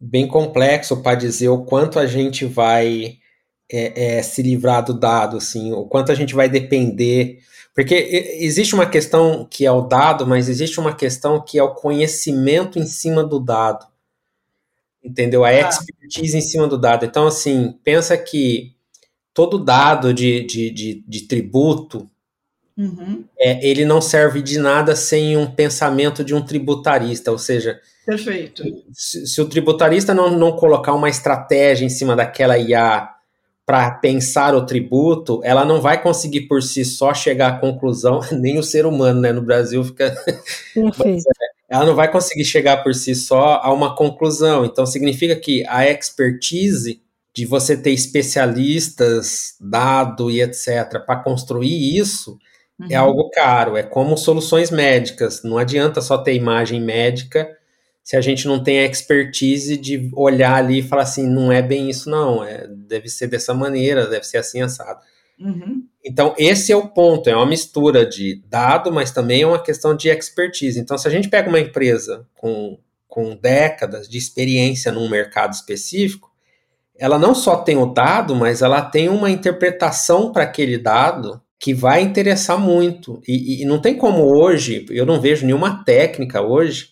[0.00, 3.16] bem complexo para dizer o quanto a gente vai
[3.70, 7.38] é, é, se livrar do dado, assim, o quanto a gente vai depender.
[7.72, 7.94] Porque
[8.40, 12.78] existe uma questão que é o dado, mas existe uma questão que é o conhecimento
[12.78, 13.89] em cima do dado.
[15.02, 15.44] Entendeu?
[15.44, 15.60] A ah.
[15.60, 17.04] expertise em cima do dado.
[17.04, 18.74] Então, assim, pensa que
[19.32, 22.08] todo dado de, de, de, de tributo,
[22.78, 23.24] Uhum.
[23.38, 27.78] É, ele não serve de nada sem um pensamento de um tributarista, ou seja,
[28.10, 28.64] Perfeito.
[28.92, 33.08] Se, se o tributarista não, não colocar uma estratégia em cima daquela IA
[33.64, 38.58] para pensar o tributo, ela não vai conseguir por si só chegar à conclusão, nem
[38.58, 39.32] o ser humano, né?
[39.32, 40.14] No Brasil fica.
[40.74, 41.24] Perfeito.
[41.40, 44.64] É, ela não vai conseguir chegar por si só a uma conclusão.
[44.64, 47.00] Então significa que a expertise
[47.32, 52.36] de você ter especialistas, dado e etc., para construir isso,
[52.80, 52.90] é uhum.
[52.90, 53.76] é algo caro.
[53.76, 55.44] É como soluções médicas.
[55.44, 57.48] Não adianta só ter imagem médica
[58.02, 61.62] se a gente não tem a expertise de olhar ali e falar assim, não é
[61.62, 62.42] bem isso, não.
[62.42, 65.00] É, deve ser dessa maneira, deve ser assim assado.
[65.38, 65.86] Uhum.
[66.04, 69.94] Então, esse é o ponto, é uma mistura de dado, mas também é uma questão
[69.94, 70.80] de expertise.
[70.80, 76.30] Então, se a gente pega uma empresa com, com décadas de experiência num mercado específico,
[76.98, 81.74] ela não só tem o dado, mas ela tem uma interpretação para aquele dado que
[81.74, 83.20] vai interessar muito.
[83.28, 86.88] E, e, não tem como hoje, eu não vejo nenhuma técnica hoje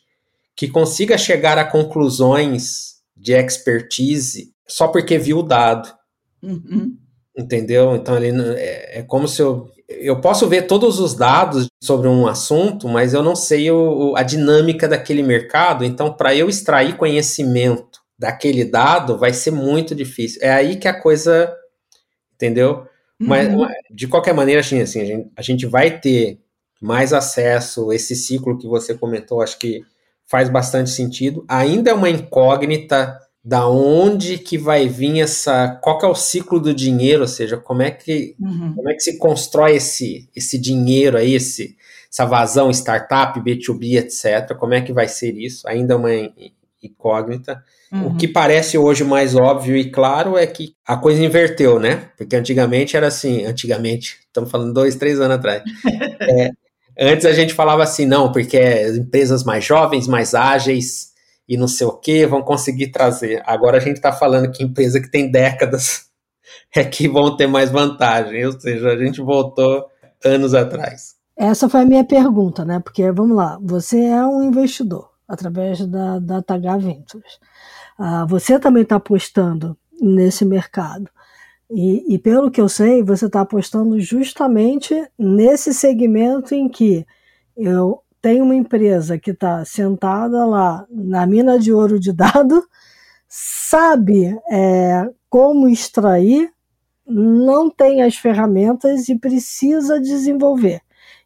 [0.54, 5.88] que consiga chegar a conclusões de expertise só porque viu o dado.
[6.42, 6.96] Uhum.
[7.38, 7.94] Entendeu?
[7.94, 9.70] Então ele é, é, como se eu.
[9.88, 14.22] Eu posso ver todos os dados sobre um assunto, mas eu não sei o, a
[14.22, 15.82] dinâmica daquele mercado.
[15.82, 20.40] Então, para eu extrair conhecimento daquele dado, vai ser muito difícil.
[20.42, 21.54] É aí que a coisa.
[22.34, 22.86] Entendeu?
[23.18, 23.66] Mas, uhum.
[23.90, 26.38] de qualquer maneira, assim, assim a, gente, a gente vai ter
[26.80, 29.82] mais acesso, esse ciclo que você comentou, acho que
[30.26, 31.44] faz bastante sentido.
[31.48, 33.18] Ainda é uma incógnita
[33.48, 37.56] da onde que vai vir essa, qual que é o ciclo do dinheiro, ou seja,
[37.56, 38.74] como é que, uhum.
[38.76, 41.74] como é que se constrói esse, esse dinheiro aí, esse,
[42.12, 44.54] essa vazão startup, B2B, etc.
[44.54, 45.66] Como é que vai ser isso?
[45.66, 46.10] Ainda é uma
[46.82, 47.64] incógnita.
[47.90, 48.08] Uhum.
[48.08, 52.10] O que parece hoje mais óbvio e claro é que a coisa inverteu, né?
[52.18, 55.62] Porque antigamente era assim, antigamente, estamos falando dois, três anos atrás.
[56.20, 56.50] é,
[57.00, 58.60] antes a gente falava assim, não, porque
[58.94, 61.07] empresas mais jovens, mais ágeis
[61.48, 63.42] e não sei o que vão conseguir trazer.
[63.46, 66.08] Agora a gente está falando que empresa que tem décadas
[66.74, 69.86] é que vão ter mais vantagem, ou seja, a gente voltou
[70.24, 71.16] anos atrás.
[71.36, 72.80] Essa foi a minha pergunta, né?
[72.80, 77.38] Porque vamos lá, você é um investidor através da, da Ventures.
[77.98, 81.08] Ah, você também está apostando nesse mercado.
[81.70, 87.04] E, e, pelo que eu sei, você está apostando justamente nesse segmento em que
[87.54, 92.66] eu tenho uma empresa que está sentada lá na mina de ouro de dado,
[93.28, 96.50] sabe é, como extrair,
[97.06, 100.80] não tem as ferramentas e precisa desenvolver.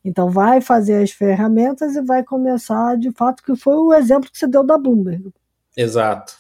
[0.05, 4.39] Então vai fazer as ferramentas e vai começar, de fato, que foi o exemplo que
[4.39, 5.33] você deu da Bloomberg.
[5.77, 6.37] Exato.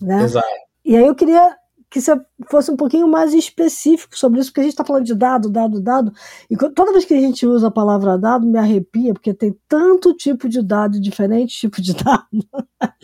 [0.00, 0.24] Né?
[0.24, 0.46] Exato.
[0.84, 1.56] E aí eu queria
[1.94, 5.14] que você fosse um pouquinho mais específico sobre isso, porque a gente está falando de
[5.14, 6.12] dado, dado, dado,
[6.50, 10.12] e toda vez que a gente usa a palavra dado, me arrepia, porque tem tanto
[10.12, 12.26] tipo de dado, diferentes tipos de dado.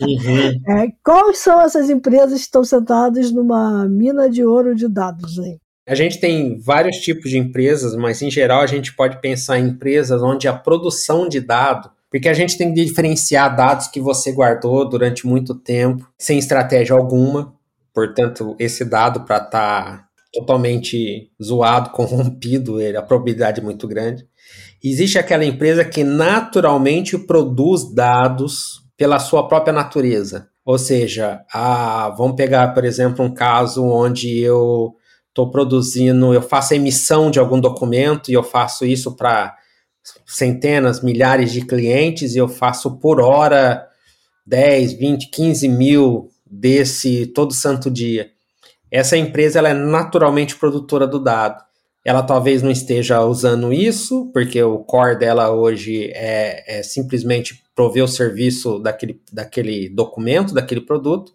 [0.01, 0.77] Uhum.
[0.77, 5.57] É, quais são essas empresas que estão sentadas numa mina de ouro de dados aí?
[5.87, 9.69] A gente tem vários tipos de empresas, mas em geral a gente pode pensar em
[9.69, 14.33] empresas onde a produção de dado porque a gente tem que diferenciar dados que você
[14.33, 17.53] guardou durante muito tempo, sem estratégia alguma.
[17.93, 24.25] Portanto, esse dado para estar tá totalmente zoado, corrompido, ele, a probabilidade é muito grande.
[24.83, 30.47] Existe aquela empresa que naturalmente produz dados pela sua própria natureza.
[30.63, 34.95] Ou seja, a, vamos pegar, por exemplo, um caso onde eu
[35.27, 39.55] estou produzindo, eu faço a emissão de algum documento e eu faço isso para
[40.25, 43.87] centenas, milhares de clientes e eu faço por hora
[44.45, 48.29] 10, 20, 15 mil desse todo santo dia.
[48.91, 51.63] Essa empresa ela é naturalmente produtora do dado.
[52.03, 58.03] Ela talvez não esteja usando isso, porque o core dela hoje é, é simplesmente prover
[58.03, 61.31] o serviço daquele, daquele documento, daquele produto,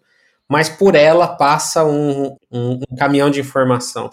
[0.47, 4.09] mas por ela passa um, um, um caminhão de informação.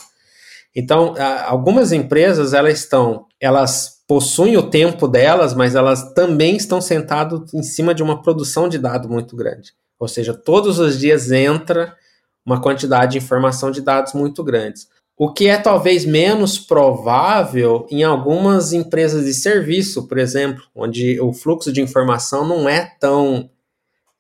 [0.75, 1.15] Então,
[1.47, 7.63] algumas empresas elas estão, elas possuem o tempo delas, mas elas também estão sentadas em
[7.63, 9.73] cima de uma produção de dado muito grande.
[9.99, 11.97] Ou seja, todos os dias entra
[12.45, 14.89] uma quantidade de informação de dados muito grandes.
[15.17, 21.33] O que é talvez menos provável em algumas empresas de serviço, por exemplo, onde o
[21.33, 23.49] fluxo de informação não é tão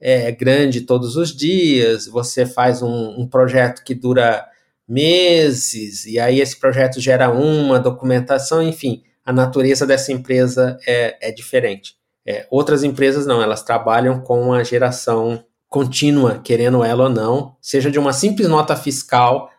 [0.00, 4.46] é, grande todos os dias, você faz um, um projeto que dura
[4.86, 11.32] meses, e aí esse projeto gera uma documentação, enfim, a natureza dessa empresa é, é
[11.32, 11.96] diferente.
[12.26, 15.44] É, outras empresas não, elas trabalham com a geração
[15.74, 19.50] contínua, querendo ela ou não, seja de uma simples nota fiscal,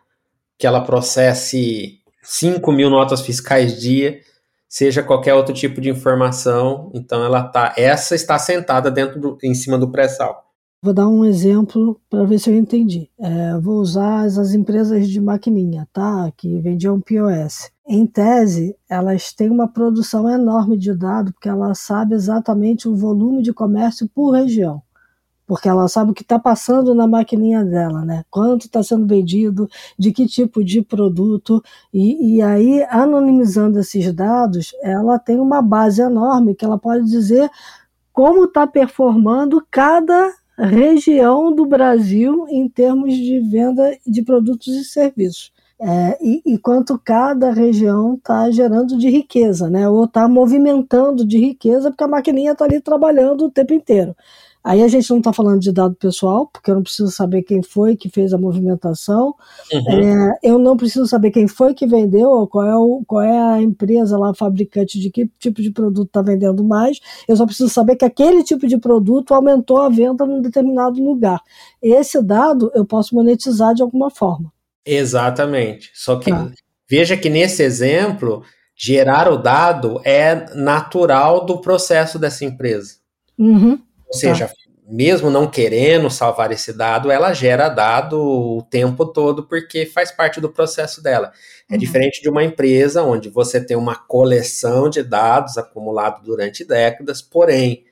[0.56, 4.20] que ela processe 5 mil notas fiscais dia,
[4.66, 9.52] seja qualquer outro tipo de informação, então ela tá, essa está sentada dentro do, em
[9.52, 10.42] cima do pré-sal.
[10.82, 13.10] Vou dar um exemplo para ver se eu entendi.
[13.20, 16.32] É, vou usar as, as, empresas de maquininha, tá?
[16.34, 17.70] Que vendiam POS.
[17.86, 23.42] Em tese, elas têm uma produção enorme de dados, porque ela sabe exatamente o volume
[23.42, 24.80] de comércio por região.
[25.46, 28.24] Porque ela sabe o que está passando na maquininha dela, né?
[28.30, 29.68] Quanto está sendo vendido,
[29.98, 31.62] de que tipo de produto.
[31.92, 37.50] E, e aí, anonimizando esses dados, ela tem uma base enorme que ela pode dizer
[38.12, 45.52] como está performando cada região do Brasil em termos de venda de produtos e serviços.
[45.78, 49.86] É, e, e, quanto cada região está gerando de riqueza, né?
[49.86, 54.16] ou está movimentando de riqueza, porque a maquininha está ali trabalhando o tempo inteiro.
[54.66, 57.62] Aí a gente não está falando de dado pessoal, porque eu não preciso saber quem
[57.62, 59.32] foi que fez a movimentação,
[59.72, 60.32] uhum.
[60.32, 63.38] é, eu não preciso saber quem foi que vendeu, ou qual é, o, qual é
[63.38, 66.98] a empresa lá, fabricante de que tipo de produto está vendendo mais,
[67.28, 71.40] eu só preciso saber que aquele tipo de produto aumentou a venda num determinado lugar.
[71.80, 74.52] Esse dado eu posso monetizar de alguma forma.
[74.84, 75.92] Exatamente.
[75.94, 76.50] Só que tá.
[76.90, 78.42] veja que nesse exemplo,
[78.74, 82.96] gerar o dado é natural do processo dessa empresa.
[83.38, 83.78] Uhum.
[84.06, 84.54] Ou seja, tá.
[84.88, 90.40] mesmo não querendo salvar esse dado, ela gera dado o tempo todo porque faz parte
[90.40, 91.32] do processo dela.
[91.68, 91.78] É uhum.
[91.78, 97.84] diferente de uma empresa onde você tem uma coleção de dados acumulados durante décadas, porém,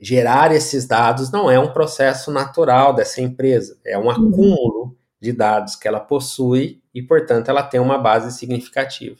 [0.00, 4.10] gerar esses dados não é um processo natural dessa empresa, é um uhum.
[4.10, 9.16] acúmulo de dados que ela possui e, portanto, ela tem uma base significativa.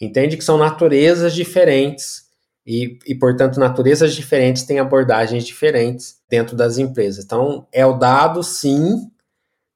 [0.00, 2.21] Entende que são naturezas diferentes
[2.66, 7.24] e, e, portanto, naturezas diferentes têm abordagens diferentes dentro das empresas.
[7.24, 9.10] Então, é o dado, sim.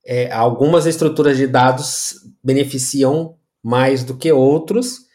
[0.05, 5.07] É, algumas estruturas de dados beneficiam mais do que outros,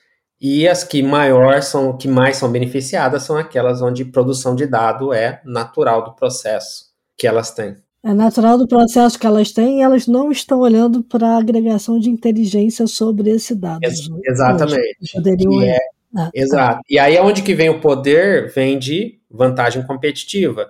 [0.41, 5.13] e as que maior são, que mais são beneficiadas são aquelas onde produção de dado
[5.13, 7.77] é natural do processo que elas têm.
[8.03, 11.99] É natural do processo que elas têm e elas não estão olhando para a agregação
[11.99, 13.83] de inteligência sobre esse dado.
[13.83, 14.97] Ex exatamente.
[15.13, 15.85] Poderiam é, ah, tá.
[16.33, 16.75] Exato.
[16.75, 16.81] Tá.
[16.89, 20.69] E aí é onde que vem o poder, vem de vantagem competitiva.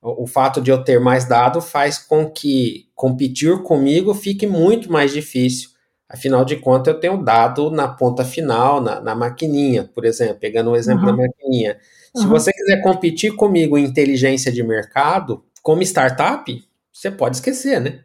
[0.00, 4.90] O, o fato de eu ter mais dado faz com que competir comigo fique muito
[4.90, 5.70] mais difícil.
[6.08, 10.70] Afinal de contas, eu tenho dado na ponta final, na, na maquininha, por exemplo, pegando
[10.70, 11.16] o um exemplo uhum.
[11.16, 11.78] da maquininha.
[12.16, 12.30] Se uhum.
[12.30, 18.00] você quiser competir comigo em inteligência de mercado, como startup, você pode esquecer, né?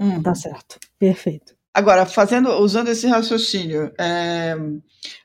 [0.00, 0.22] Hum.
[0.22, 0.78] Tá certo.
[0.98, 1.54] Perfeito.
[1.74, 4.54] Agora, fazendo, usando esse raciocínio, é,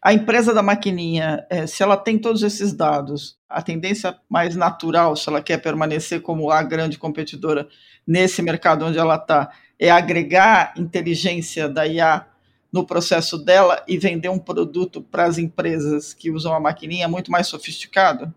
[0.02, 5.16] a empresa da maquininha, é, se ela tem todos esses dados, a tendência mais natural,
[5.18, 7.68] se ela quer permanecer como a grande competidora
[8.08, 12.26] nesse mercado onde ela está, é agregar inteligência da IA
[12.72, 17.30] no processo dela e vender um produto para as empresas que usam a maquininha muito
[17.30, 18.34] mais sofisticado?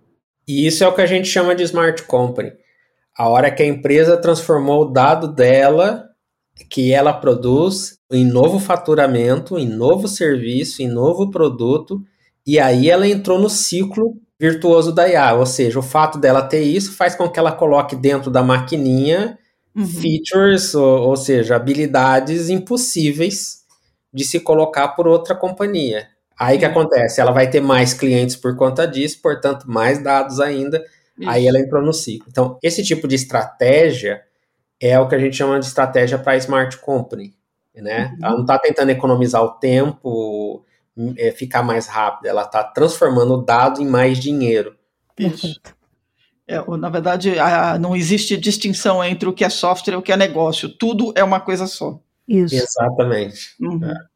[0.49, 2.53] E isso é o que a gente chama de smart company.
[3.17, 6.10] A hora que a empresa transformou o dado dela
[6.69, 12.03] que ela produz em novo faturamento, em novo serviço, em novo produto,
[12.47, 16.63] e aí ela entrou no ciclo virtuoso da IA, ou seja, o fato dela ter
[16.63, 19.39] isso faz com que ela coloque dentro da maquininha
[19.77, 19.87] uhum.
[19.87, 23.61] features, ou, ou seja, habilidades impossíveis
[24.13, 26.09] de se colocar por outra companhia.
[26.39, 27.21] Aí que acontece?
[27.21, 30.83] Ela vai ter mais clientes por conta disso, portanto, mais dados ainda.
[31.19, 31.29] Isso.
[31.29, 32.27] Aí ela entrou no ciclo.
[32.31, 34.23] Então, esse tipo de estratégia
[34.81, 37.35] é o que a gente chama de estratégia para smart company,
[37.75, 38.07] né?
[38.13, 38.27] Uhum.
[38.27, 40.65] Ela não está tentando economizar o tempo,
[41.17, 44.75] é, ficar mais rápido, ela está transformando o dado em mais dinheiro.
[45.19, 45.61] Isso.
[46.49, 50.11] É, na verdade, a, não existe distinção entre o que é software e o que
[50.11, 50.69] é negócio.
[50.69, 52.01] Tudo é uma coisa só.
[52.27, 52.55] Isso.
[52.55, 53.55] Exatamente.
[53.61, 53.85] Uhum.
[53.85, 54.11] É.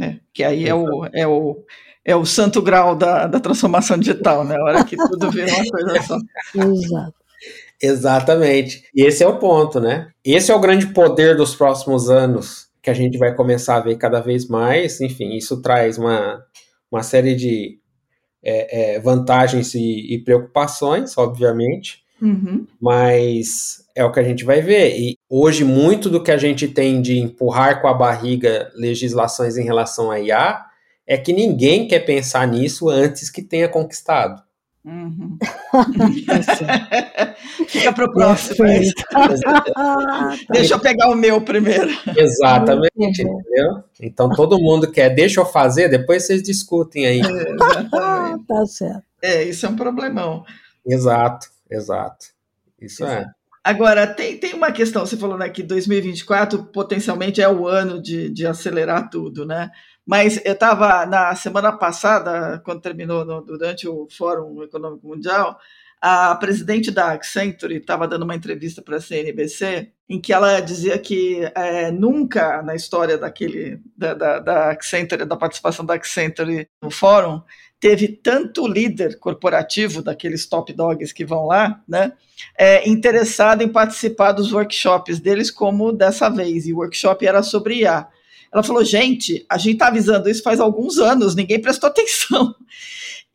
[0.00, 1.62] É, que aí é o, é o,
[2.04, 4.56] é o santo grau da, da transformação digital, né?
[4.56, 6.16] A hora que tudo vira uma coisa só.
[6.54, 7.19] Exato.
[7.82, 8.84] Exatamente.
[8.94, 10.10] E esse é o ponto, né?
[10.24, 13.96] Esse é o grande poder dos próximos anos, que a gente vai começar a ver
[13.96, 15.00] cada vez mais.
[15.00, 16.44] Enfim, isso traz uma,
[16.90, 17.78] uma série de
[18.42, 22.66] é, é, vantagens e, e, preocupações, obviamente, uhum.
[22.80, 24.98] mas é o que a gente vai ver.
[24.98, 29.64] E hoje, muito do que a gente tem de empurrar com a barriga legislações em
[29.64, 30.64] relação a IA
[31.06, 34.42] é que ninguém quer pensar nisso antes que tenha conquistado.
[34.84, 35.36] Uhum.
[37.68, 38.66] Fica para o próximo.
[40.50, 41.90] deixa eu pegar o meu primeiro.
[42.16, 43.84] Exatamente, entendeu?
[44.00, 47.20] Então todo mundo quer, deixa eu fazer, depois vocês discutem aí.
[47.20, 47.24] É,
[48.48, 49.02] tá certo.
[49.22, 50.44] É, isso é um problemão.
[50.86, 52.26] Exato, exato.
[52.80, 53.26] Isso é.
[53.62, 58.30] Agora, tem, tem uma questão, você falou né, que 2024 potencialmente é o ano de,
[58.30, 59.70] de acelerar tudo, né?
[60.10, 65.56] Mas eu estava na semana passada, quando terminou no, durante o Fórum Econômico Mundial,
[66.00, 70.98] a presidente da Accenture estava dando uma entrevista para a CNBC, em que ela dizia
[70.98, 76.90] que é, nunca na história daquele da, da, da Accenture, da participação da Accenture no
[76.90, 77.40] fórum,
[77.78, 82.14] teve tanto líder corporativo daqueles top dogs que vão lá, né,
[82.58, 86.66] é, interessado em participar dos workshops deles como dessa vez.
[86.66, 88.08] E o workshop era sobre IA.
[88.52, 92.54] Ela falou: gente, a gente está avisando isso faz alguns anos, ninguém prestou atenção.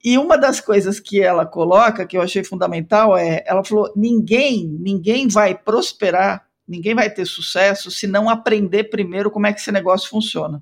[0.04, 4.68] E uma das coisas que ela coloca, que eu achei fundamental, é: ela falou, ninguém,
[4.68, 9.72] ninguém vai prosperar, ninguém vai ter sucesso se não aprender primeiro como é que esse
[9.72, 10.62] negócio funciona.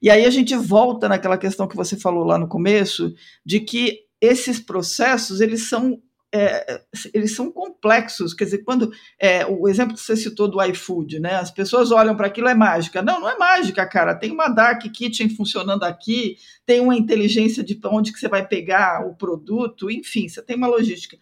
[0.00, 3.14] E aí a gente volta naquela questão que você falou lá no começo,
[3.44, 6.00] de que esses processos eles são
[6.36, 6.82] é,
[7.14, 8.34] eles são complexos.
[8.34, 11.36] Quer dizer, quando é, o exemplo que você citou do iFood, né?
[11.36, 13.00] As pessoas olham para aquilo é mágica.
[13.02, 14.14] Não, não é mágica, cara.
[14.14, 19.06] Tem uma dark kitchen funcionando aqui, tem uma inteligência de onde que você vai pegar
[19.06, 21.16] o produto, enfim, você tem uma logística.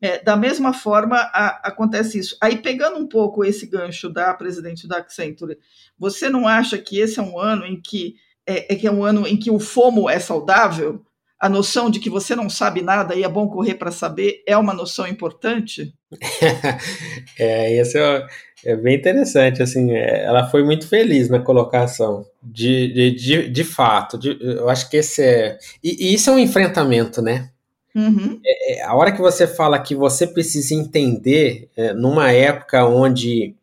[0.00, 2.36] É, da mesma forma, a, acontece isso.
[2.40, 5.58] Aí, pegando um pouco esse gancho da presidente da Accenture,
[5.98, 9.04] você não acha que esse é um ano em que é, é que é um
[9.04, 11.04] ano em que o FOMO é saudável?
[11.40, 14.56] A noção de que você não sabe nada e é bom correr para saber é
[14.56, 15.94] uma noção importante?
[17.38, 18.26] é, isso é,
[18.64, 23.64] é, bem interessante, assim, é, ela foi muito feliz na colocação, de, de, de, de
[23.64, 27.50] fato, de, eu acho que esse é, e, e isso é um enfrentamento, né?
[27.94, 28.40] Uhum.
[28.44, 33.54] É, é a hora que você fala que você precisa entender, é, numa época onde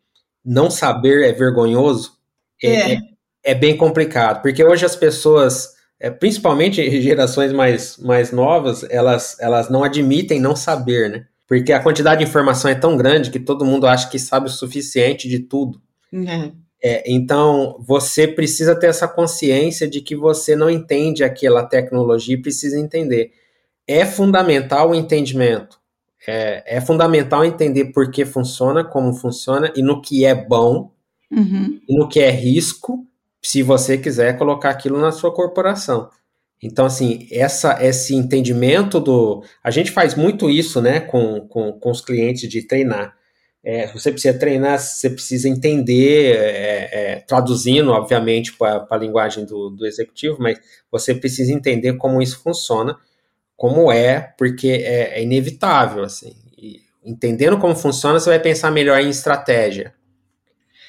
[0.43, 2.13] não saber é vergonhoso,
[2.63, 2.97] é,
[3.43, 9.69] é bem complicado, porque hoje as pessoas é, principalmente gerações mais, mais novas, elas, elas
[9.69, 11.25] não admitem não saber, né?
[11.47, 14.51] Porque a quantidade de informação é tão grande que todo mundo acha que sabe o
[14.51, 15.79] suficiente de tudo.
[16.11, 16.53] Uhum.
[16.83, 22.41] É, então, você precisa ter essa consciência de que você não entende aquela tecnologia e
[22.41, 23.31] precisa entender.
[23.87, 25.79] É fundamental o entendimento.
[26.27, 30.91] É, é fundamental entender por que funciona, como funciona e no que é bom
[31.31, 31.79] uhum.
[31.87, 33.05] e no que é risco
[33.47, 36.09] se você quiser colocar aquilo na sua corporação.
[36.61, 39.43] Então, assim, essa, esse entendimento do.
[39.63, 43.15] A gente faz muito isso, né, com, com, com os clientes de treinar.
[43.63, 49.69] É, você precisa treinar, você precisa entender, é, é, traduzindo, obviamente, para a linguagem do,
[49.69, 50.59] do executivo, mas
[50.91, 52.97] você precisa entender como isso funciona,
[53.55, 56.33] como é, porque é, é inevitável, assim.
[56.57, 59.93] E entendendo como funciona, você vai pensar melhor em estratégia.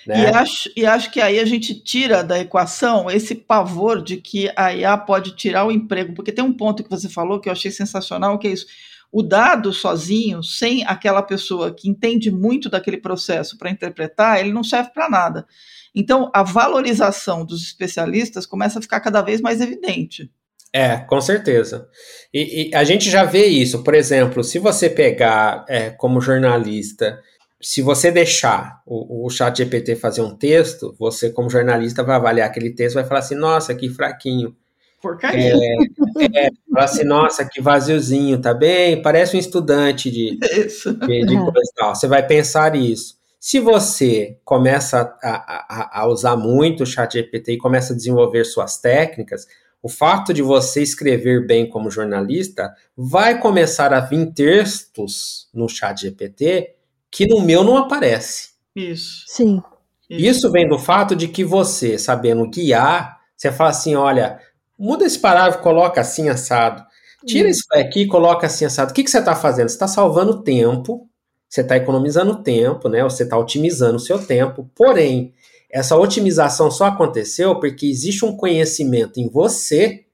[0.07, 0.23] Né?
[0.23, 4.51] E, acho, e acho que aí a gente tira da equação esse pavor de que
[4.55, 7.53] a IA pode tirar o emprego, porque tem um ponto que você falou que eu
[7.53, 8.67] achei sensacional, que é isso.
[9.11, 14.63] O dado sozinho, sem aquela pessoa que entende muito daquele processo para interpretar, ele não
[14.63, 15.47] serve para nada.
[15.95, 20.31] Então, a valorização dos especialistas começa a ficar cada vez mais evidente.
[20.73, 21.89] É, com certeza.
[22.35, 23.83] E, e a gente já vê isso.
[23.83, 27.19] Por exemplo, se você pegar é, como jornalista
[27.61, 32.49] se você deixar o, o chat GPT fazer um texto, você, como jornalista, vai avaliar
[32.49, 34.55] aquele texto vai falar assim, nossa, que fraquinho.
[35.01, 35.55] Porcaria.
[35.55, 39.01] É, é, falar assim, nossa, que vaziozinho, tá bem?
[39.01, 40.93] Parece um estudante de, isso.
[40.95, 41.51] de, de uhum.
[41.53, 41.95] coisa tal.
[41.95, 43.17] Você vai pensar isso.
[43.39, 48.45] Se você começa a, a, a usar muito o chat GPT e começa a desenvolver
[48.45, 49.47] suas técnicas,
[49.83, 56.01] o fato de você escrever bem como jornalista vai começar a vir textos no chat
[56.01, 56.76] GPT
[57.17, 58.51] que no meu não aparece.
[58.77, 59.25] Isso.
[59.27, 59.63] Sim.
[60.09, 64.39] Isso vem do fato de que você, sabendo guiar, você fala assim: olha,
[64.79, 66.85] muda esse parágrafo, coloca assim assado.
[67.25, 68.91] Tira isso aqui e coloca assim assado.
[68.91, 69.71] O que, que você está fazendo?
[69.71, 71.09] Você está salvando tempo,
[71.49, 73.03] você está economizando tempo, né?
[73.03, 74.71] Você está otimizando o seu tempo.
[74.75, 75.33] Porém,
[75.71, 80.05] essa otimização só aconteceu porque existe um conhecimento em você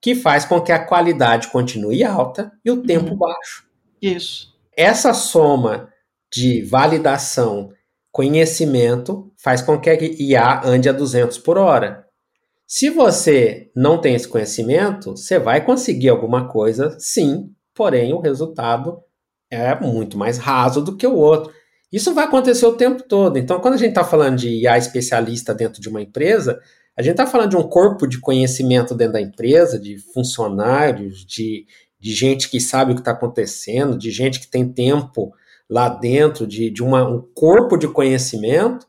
[0.00, 3.18] que faz com que a qualidade continue alta e o tempo uhum.
[3.18, 3.66] baixo.
[4.00, 4.56] Isso.
[4.76, 5.92] Essa soma
[6.32, 7.70] de validação,
[8.10, 12.06] conhecimento, faz com que a IA ande a 200 por hora.
[12.66, 19.00] Se você não tem esse conhecimento, você vai conseguir alguma coisa, sim, porém o resultado
[19.50, 21.52] é muito mais raso do que o outro.
[21.90, 23.38] Isso vai acontecer o tempo todo.
[23.38, 26.60] Então, quando a gente está falando de IA especialista dentro de uma empresa,
[26.94, 31.64] a gente está falando de um corpo de conhecimento dentro da empresa, de funcionários, de,
[31.98, 35.32] de gente que sabe o que está acontecendo, de gente que tem tempo
[35.68, 38.86] lá dentro, de, de uma, um corpo de conhecimento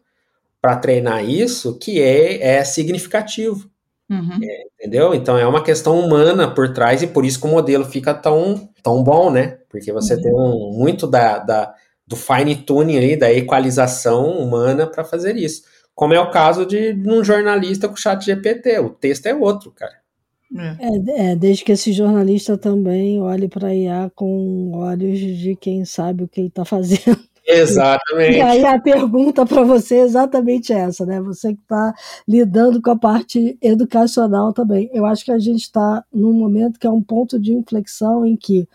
[0.62, 3.70] para treinar isso que é, é significativo.
[4.10, 4.40] Uhum.
[4.42, 5.14] É, entendeu?
[5.14, 8.70] Então é uma questão humana por trás e por isso que o modelo fica tão,
[8.82, 9.60] tão bom, né?
[9.70, 10.22] Porque você uhum.
[10.22, 11.74] tem um, muito da, da,
[12.08, 15.64] do fine tuning ali, da equalização humana para fazer isso.
[15.94, 18.80] Como é o caso de, de um jornalista com o chat GPT.
[18.80, 19.94] O texto é outro, cara.
[20.56, 21.32] É.
[21.32, 26.24] é, desde que esse jornalista também olhe para a IA com olhos de quem sabe
[26.24, 27.20] o que ele está fazendo.
[27.46, 28.38] Exatamente.
[28.38, 31.20] E aí a pergunta para você é exatamente essa, né?
[31.20, 31.94] Você que está
[32.28, 34.88] lidando com a parte educacional também.
[34.94, 38.36] Eu acho que a gente está num momento que é um ponto de inflexão em
[38.36, 38.68] que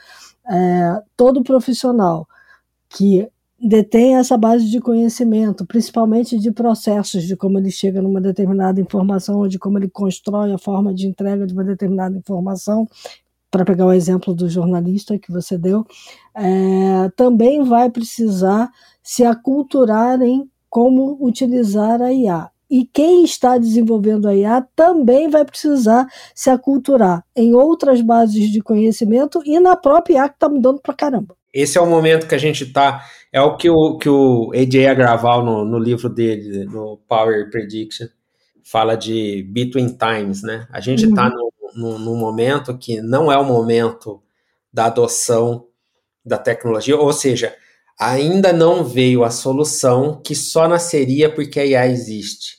[0.51, 2.27] é, todo profissional
[2.89, 3.29] que
[3.64, 9.38] detém essa base de conhecimento, principalmente de processos, de como ele chega numa determinada informação,
[9.38, 12.86] ou de como ele constrói a forma de entrega de uma determinada informação,
[13.50, 15.86] para pegar o exemplo do jornalista que você deu,
[16.34, 18.70] é, também vai precisar
[19.02, 22.50] se aculturar em como utilizar a IA.
[22.68, 28.60] E quem está desenvolvendo a IA também vai precisar se aculturar em outras bases de
[28.60, 31.36] conhecimento e na própria IA que está mudando para caramba.
[31.55, 33.07] Esse é o momento que a gente está.
[33.32, 38.09] É o que o, que o AJ Agraval, no, no livro dele, no Power Prediction,
[38.64, 40.66] fala de between times, né?
[40.70, 41.50] A gente está uhum.
[41.76, 44.20] num, num momento que não é o momento
[44.72, 45.68] da adoção
[46.24, 47.55] da tecnologia, ou seja,
[47.98, 52.59] ainda não veio a solução que só nasceria porque a IA existe.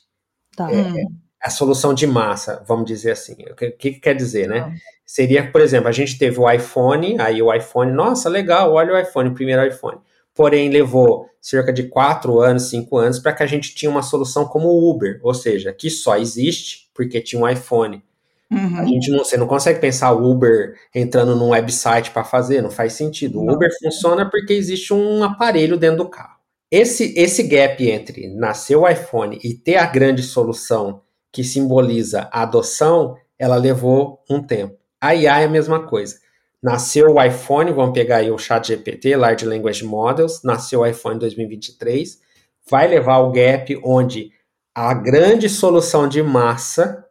[0.56, 0.70] Tá.
[0.72, 0.94] É, hum.
[1.42, 3.34] a solução de massa, vamos dizer assim.
[3.50, 4.74] O que, que quer dizer, né?
[5.06, 8.98] Seria, por exemplo, a gente teve o iPhone, aí o iPhone, nossa, legal, olha o
[8.98, 9.98] iPhone, o primeiro iPhone.
[10.34, 14.44] Porém, levou cerca de quatro anos, cinco anos, para que a gente tinha uma solução
[14.46, 18.02] como o Uber, ou seja, que só existe porque tinha um iPhone.
[18.50, 18.78] Uhum.
[18.78, 22.70] A gente não, você não consegue pensar o Uber entrando num website para fazer, não
[22.70, 23.40] faz sentido.
[23.40, 26.36] O Uber funciona porque existe um aparelho dentro do carro.
[26.70, 31.00] Esse, esse gap entre nascer o iPhone e ter a grande solução
[31.32, 34.76] que simboliza a adoção, ela levou um tempo.
[35.00, 36.18] A IA é a mesma coisa.
[36.62, 41.16] Nasceu o iPhone, vamos pegar aí o Chat GPT, Large Language Models, nasceu o iPhone
[41.16, 42.20] em 2023,
[42.68, 44.32] vai levar o gap onde
[44.74, 47.04] a grande solução de massa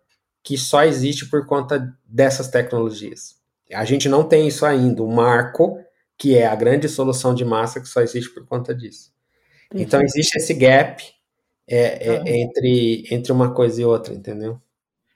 [0.44, 3.36] que só existe por conta dessas tecnologias.
[3.74, 5.80] A gente não tem isso ainda, o marco,
[6.18, 9.12] que é a grande solução de massa que só existe por conta disso.
[9.74, 11.04] Então existe esse gap
[11.68, 12.24] é, é, ah.
[12.28, 14.62] entre, entre uma coisa e outra, entendeu?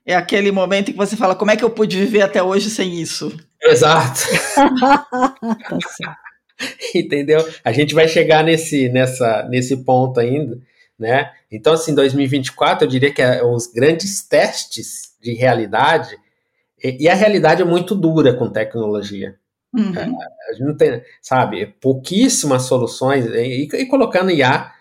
[0.09, 2.69] É aquele momento em que você fala, como é que eu pude viver até hoje
[2.69, 3.31] sem isso?
[3.61, 4.21] Exato.
[6.93, 7.47] Entendeu?
[7.63, 10.59] A gente vai chegar nesse, nessa, nesse ponto ainda,
[10.97, 11.31] né?
[11.51, 16.17] Então, assim, 2024, eu diria que é os grandes testes de realidade,
[16.83, 19.35] e, e a realidade é muito dura com tecnologia.
[19.73, 19.93] Uhum.
[20.49, 24.71] A, gente não tem, sabe, pouquíssimas soluções, e, e colocando IA,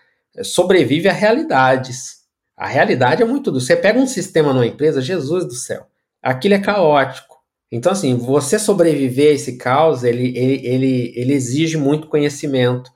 [0.43, 2.18] sobrevive a realidades.
[2.59, 3.63] A realidade é muito dura.
[3.63, 5.87] Você pega um sistema numa empresa, Jesus do céu,
[6.21, 7.37] aquilo é caótico.
[7.71, 12.91] Então, assim, você sobreviver a esse caos, ele, ele, ele, ele exige muito conhecimento.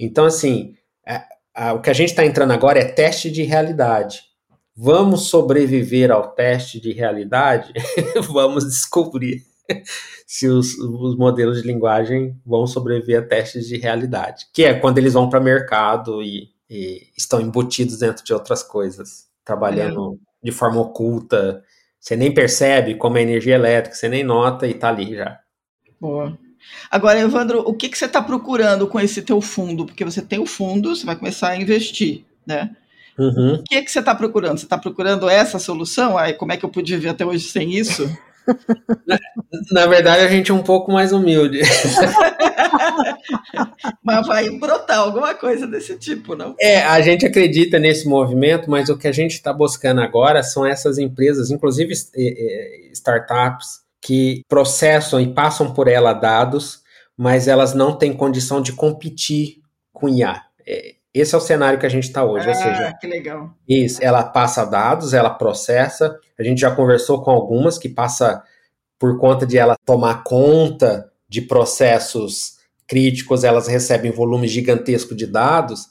[0.00, 0.74] Então, assim,
[1.06, 1.22] é,
[1.72, 4.22] o que a gente está entrando agora é teste de realidade.
[4.74, 7.72] Vamos sobreviver ao teste de realidade?
[8.28, 9.42] Vamos descobrir
[10.26, 14.98] se os, os, modelos de linguagem vão sobreviver a testes de realidade, que é quando
[14.98, 20.46] eles vão para mercado e e estão embutidos dentro de outras coisas, trabalhando é.
[20.46, 21.62] de forma oculta.
[22.00, 25.38] Você nem percebe como é energia elétrica, você nem nota e tá ali já.
[26.00, 26.38] Boa.
[26.90, 29.86] Agora, Evandro, o que, que você está procurando com esse teu fundo?
[29.86, 32.74] Porque você tem o fundo, você vai começar a investir, né?
[33.18, 33.54] Uhum.
[33.54, 34.58] O que, que você está procurando?
[34.58, 36.18] Você está procurando essa solução?
[36.18, 38.04] Aí, como é que eu pude viver até hoje sem isso?
[39.06, 39.18] Na,
[39.72, 41.60] na, verdade, a gente é um pouco mais humilde.
[44.02, 46.54] mas vai brotar alguma coisa desse tipo, não?
[46.60, 50.64] É, a gente acredita nesse movimento, mas o que a gente está buscando agora são
[50.64, 51.92] essas empresas, inclusive
[52.92, 56.80] startups, que processam e passam por ela dados,
[57.16, 59.56] mas elas não têm condição de competir
[59.92, 60.42] com IA.
[60.66, 62.46] É, esse é o cenário que a gente está hoje.
[62.46, 63.54] Ah, ou seja, que legal.
[63.68, 66.18] Isso, ela passa dados, ela processa.
[66.38, 68.42] A gente já conversou com algumas que passa
[68.98, 72.56] por conta de ela tomar conta de processos
[72.86, 75.86] críticos, elas recebem volumes gigantescos de dados.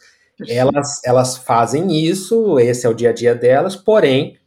[0.47, 4.37] Elas, elas fazem isso, esse é o dia a dia delas, porém,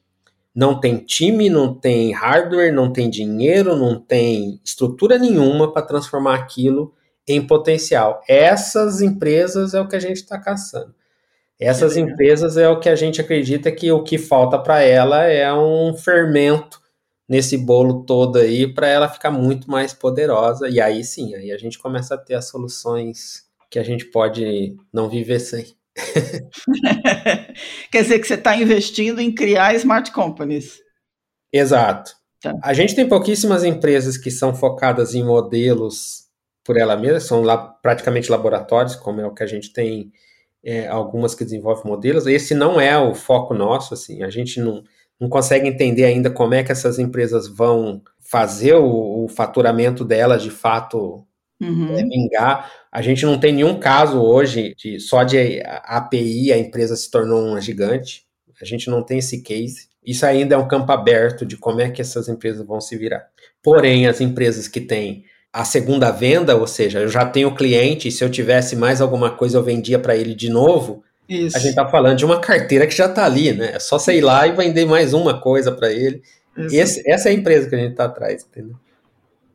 [0.54, 6.34] não tem time, não tem hardware, não tem dinheiro, não tem estrutura nenhuma para transformar
[6.34, 6.92] aquilo
[7.28, 8.22] em potencial.
[8.26, 10.94] Essas empresas é o que a gente está caçando.
[11.60, 15.52] Essas empresas é o que a gente acredita que o que falta para ela é
[15.52, 16.80] um fermento
[17.28, 20.68] nesse bolo todo aí para ela ficar muito mais poderosa.
[20.68, 24.76] E aí sim, aí a gente começa a ter as soluções que a gente pode
[24.92, 25.66] não viver sem.
[27.90, 30.80] Quer dizer que você está investindo em criar smart companies.
[31.52, 32.12] Exato.
[32.40, 32.54] Tá.
[32.62, 36.27] A gente tem pouquíssimas empresas que são focadas em modelos
[36.68, 40.12] por ela mesma, são lá, praticamente laboratórios, como é o que a gente tem,
[40.62, 42.26] é, algumas que desenvolvem modelos.
[42.26, 44.84] Esse não é o foco nosso, assim, a gente não,
[45.18, 50.42] não consegue entender ainda como é que essas empresas vão fazer o, o faturamento delas
[50.42, 51.24] de fato
[51.58, 51.96] uhum.
[51.96, 52.70] é, vingar.
[52.92, 57.46] A gente não tem nenhum caso hoje de só de API a empresa se tornou
[57.46, 58.26] uma gigante.
[58.60, 59.88] A gente não tem esse case.
[60.04, 63.26] Isso ainda é um campo aberto de como é que essas empresas vão se virar.
[63.62, 65.24] Porém, as empresas que têm
[65.58, 69.00] a segunda venda, ou seja, eu já tenho o cliente, e se eu tivesse mais
[69.00, 71.56] alguma coisa eu vendia para ele de novo, Isso.
[71.56, 73.72] a gente está falando de uma carteira que já está ali, né?
[73.74, 76.22] É só ir lá e vender mais uma coisa para ele.
[76.70, 78.76] Esse, essa é a empresa que a gente está atrás, entendeu?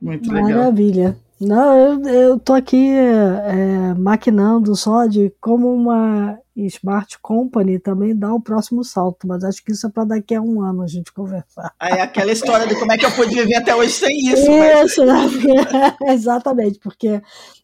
[0.01, 0.49] Muito legal.
[0.49, 1.15] Maravilha.
[1.39, 8.33] Não, eu, eu tô aqui é, maquinando só de como uma smart company também dá
[8.33, 11.11] o próximo salto, mas acho que isso é para daqui a um ano a gente
[11.11, 11.73] conversar.
[11.79, 14.51] Aí aquela história de como é que eu pude viver até hoje sem isso.
[14.51, 15.43] Isso, mas...
[15.43, 15.97] né?
[16.13, 17.21] exatamente, porque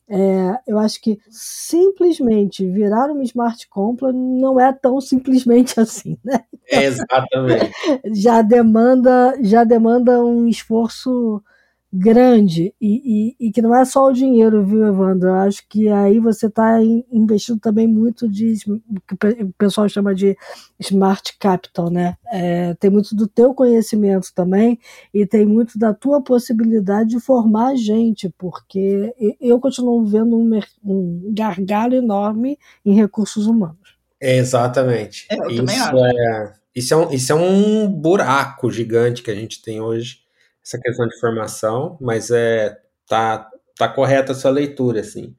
[0.10, 6.44] é, eu acho que simplesmente virar uma smart company não é tão simplesmente assim, né?
[6.68, 7.72] exatamente.
[8.14, 11.42] já demanda, já demanda um esforço
[11.92, 15.30] grande e, e, e, que não é só o dinheiro, viu, Evandro?
[15.30, 16.80] Eu acho que aí você está
[17.12, 20.38] investindo também muito de o que o pessoal chama de
[20.80, 22.16] smart capital, né?
[22.32, 24.80] É, tem muito do teu conhecimento também
[25.12, 31.34] e tem muito da tua possibilidade de formar gente, porque eu continuo vendo um, um
[31.36, 33.98] gargalo enorme em recursos humanos.
[34.22, 35.26] É, exatamente.
[35.30, 39.82] É, isso, é, isso, é um, isso é um buraco gigante que a gente tem
[39.82, 40.29] hoje
[40.64, 45.36] essa questão de formação, mas é tá, tá correta a sua leitura, assim.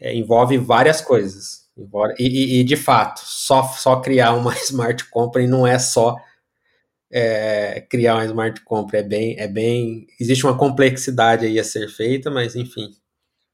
[0.00, 1.68] É, envolve várias coisas.
[1.76, 6.16] Envolve, e, e, de fato, só, só criar uma smart company não é só
[7.10, 10.06] é, criar uma smart company, é bem, é bem.
[10.18, 12.90] Existe uma complexidade aí a ser feita, mas enfim.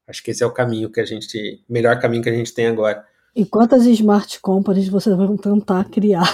[0.07, 1.63] Acho que esse é o caminho que a gente.
[1.69, 3.05] melhor caminho que a gente tem agora.
[3.35, 6.25] E quantas smart companies vocês vão tentar criar?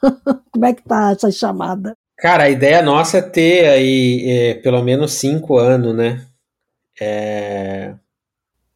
[0.50, 1.94] Como é que tá essa chamada?
[2.18, 6.26] Cara, a ideia nossa é ter aí é, pelo menos cinco anos, né?
[7.00, 7.94] É...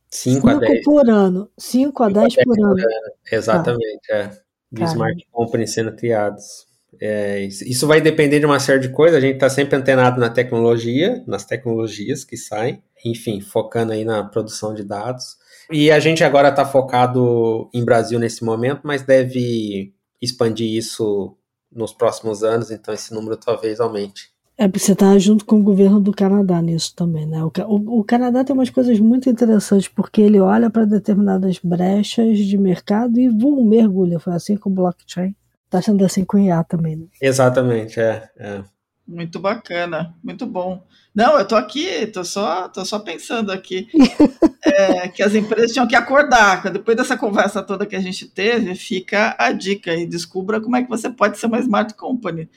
[0.08, 0.84] Cinco, cinco a dez.
[0.84, 1.50] por ano.
[1.58, 2.72] Cinco a dez, por, ano.
[2.72, 3.12] ano.
[3.30, 4.14] Exatamente, tá.
[4.14, 4.30] é.
[4.70, 5.26] De smart
[5.66, 6.66] sendo criados.
[7.00, 9.18] É, isso vai depender de uma série de coisas.
[9.18, 14.22] A gente está sempre antenado na tecnologia, nas tecnologias que saem, enfim, focando aí na
[14.22, 15.36] produção de dados.
[15.70, 21.36] E a gente agora está focado em Brasil nesse momento, mas deve expandir isso
[21.74, 24.32] nos próximos anos, então esse número talvez aumente.
[24.56, 27.42] É porque você está junto com o governo do Canadá nisso também, né?
[27.42, 32.38] O, o, o Canadá tem umas coisas muito interessantes, porque ele olha para determinadas brechas
[32.38, 34.20] de mercado e voa, mergulha.
[34.20, 35.34] Foi assim com o blockchain.
[35.64, 37.06] Está sendo assim com o IA também, né?
[37.20, 38.62] Exatamente, é, é.
[39.06, 40.86] Muito bacana, muito bom.
[41.14, 43.88] Não, eu tô aqui, tô só, tô só pensando aqui
[44.64, 46.70] é, que as empresas tinham que acordar.
[46.70, 50.82] Depois dessa conversa toda que a gente teve, fica a dica e descubra como é
[50.82, 52.48] que você pode ser uma smart company.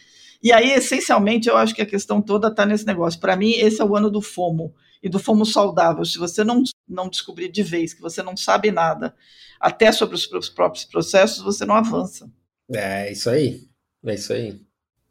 [0.41, 3.19] E aí, essencialmente, eu acho que a questão toda está nesse negócio.
[3.19, 6.05] Para mim, esse é o ano do FOMO e do FOMO saudável.
[6.05, 9.15] Se você não, não descobrir de vez que você não sabe nada,
[9.59, 12.29] até sobre os, os próprios processos, você não avança.
[12.71, 13.67] É isso aí.
[14.05, 14.64] É isso aí.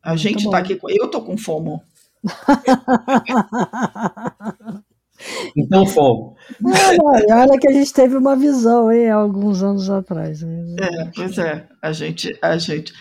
[0.05, 0.79] A gente está aqui.
[0.89, 1.81] Eu tô com FOMO.
[5.57, 6.35] então fomos.
[7.03, 10.43] Olha, olha que a gente teve uma visão aí alguns anos atrás.
[10.43, 10.77] Né?
[10.81, 12.93] É, pois é, a gente, a gente,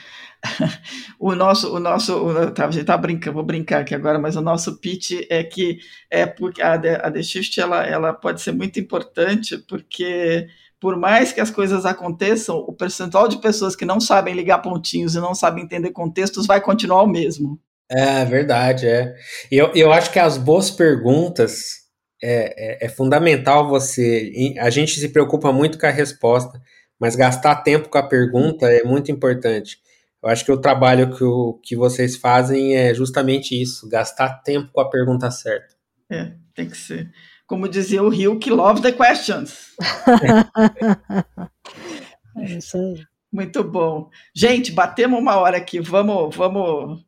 [1.20, 4.36] o nosso, o nosso, o, tá, a gente tá brincando, vou brincar aqui agora, mas
[4.36, 5.80] o nosso pitch é que
[6.10, 10.48] é porque a, a The Shift ela, ela pode ser muito importante porque
[10.84, 15.16] por mais que as coisas aconteçam, o percentual de pessoas que não sabem ligar pontinhos
[15.16, 17.58] e não sabem entender contextos vai continuar o mesmo.
[17.90, 19.16] É verdade, é.
[19.50, 21.84] Eu, eu acho que as boas perguntas
[22.22, 24.30] é, é, é, fundamental você.
[24.60, 26.62] A gente se preocupa muito com a resposta,
[27.00, 29.78] mas gastar tempo com a pergunta é muito importante.
[30.22, 34.70] Eu acho que o trabalho que, o, que vocês fazem é justamente isso, gastar tempo
[34.74, 35.76] com a pergunta certa.
[36.12, 37.10] É, tem que ser.
[37.54, 39.76] Como dizia o Rio, que love the questions.
[42.36, 43.04] é isso aí.
[43.32, 44.10] Muito bom.
[44.34, 45.80] Gente, batemos uma hora aqui.
[45.80, 47.06] Vamos, vamos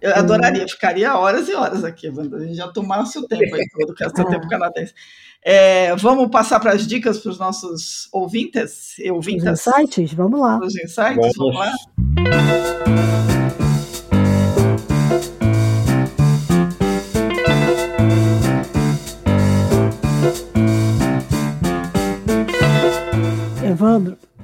[0.00, 2.38] eu adoraria, ficaria horas e horas aqui, Wanda.
[2.38, 4.92] A gente já tomasse o tempo aí todo, que é o tempo canadense.
[5.40, 9.64] É, vamos passar para as dicas para os nossos ouvintes e ouvintas?
[9.64, 10.58] Os insights, vamos lá.
[10.58, 11.72] Os insights, vamos, vamos lá.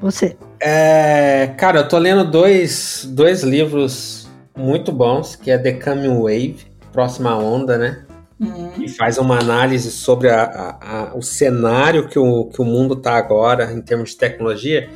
[0.00, 0.36] Você.
[0.60, 6.58] É, cara, eu tô lendo dois, dois livros muito bons, que é The Coming Wave,
[6.92, 8.04] Próxima Onda, né?
[8.40, 8.70] Uhum.
[8.78, 12.94] E faz uma análise sobre a, a, a, o cenário que o, que o mundo
[12.94, 14.88] está agora em termos de tecnologia.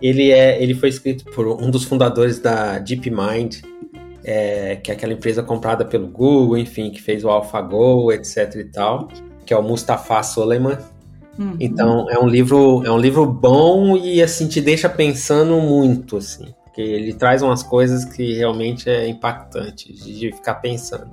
[0.00, 3.62] Ele, é, ele foi escrito por um dos fundadores da DeepMind,
[4.24, 8.64] é, que é aquela empresa comprada pelo Google, enfim, que fez o AlphaGo, etc e
[8.64, 9.08] tal,
[9.44, 10.78] que é o Mustafa Soleiman.
[11.38, 11.56] Uhum.
[11.58, 16.46] Então é um livro é um livro bom e assim te deixa pensando muito assim,
[16.64, 21.10] porque ele traz umas coisas que realmente é impactante de ficar pensando.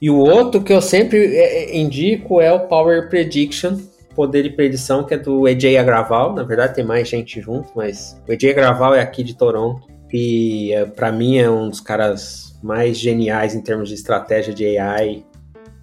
[0.00, 3.78] E o outro que eu sempre é, é, indico é o Power Prediction,
[4.14, 6.34] Poder de Predição, que é do EJ Agraval.
[6.34, 9.86] Na verdade, tem mais gente junto, mas o EJ Agraval é aqui de Toronto.
[10.12, 14.78] E é, para mim é um dos caras mais geniais em termos de estratégia de
[14.78, 15.24] AI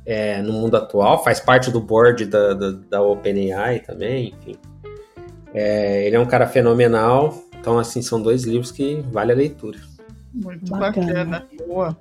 [0.05, 1.23] é, no mundo atual.
[1.23, 4.57] Faz parte do board da, da, da OpenAI também, enfim.
[5.53, 7.43] É, ele é um cara fenomenal.
[7.59, 9.79] Então, assim, são dois livros que vale a leitura.
[10.33, 11.25] Muito bacana.
[11.25, 11.47] bacana.
[11.67, 11.97] Boa.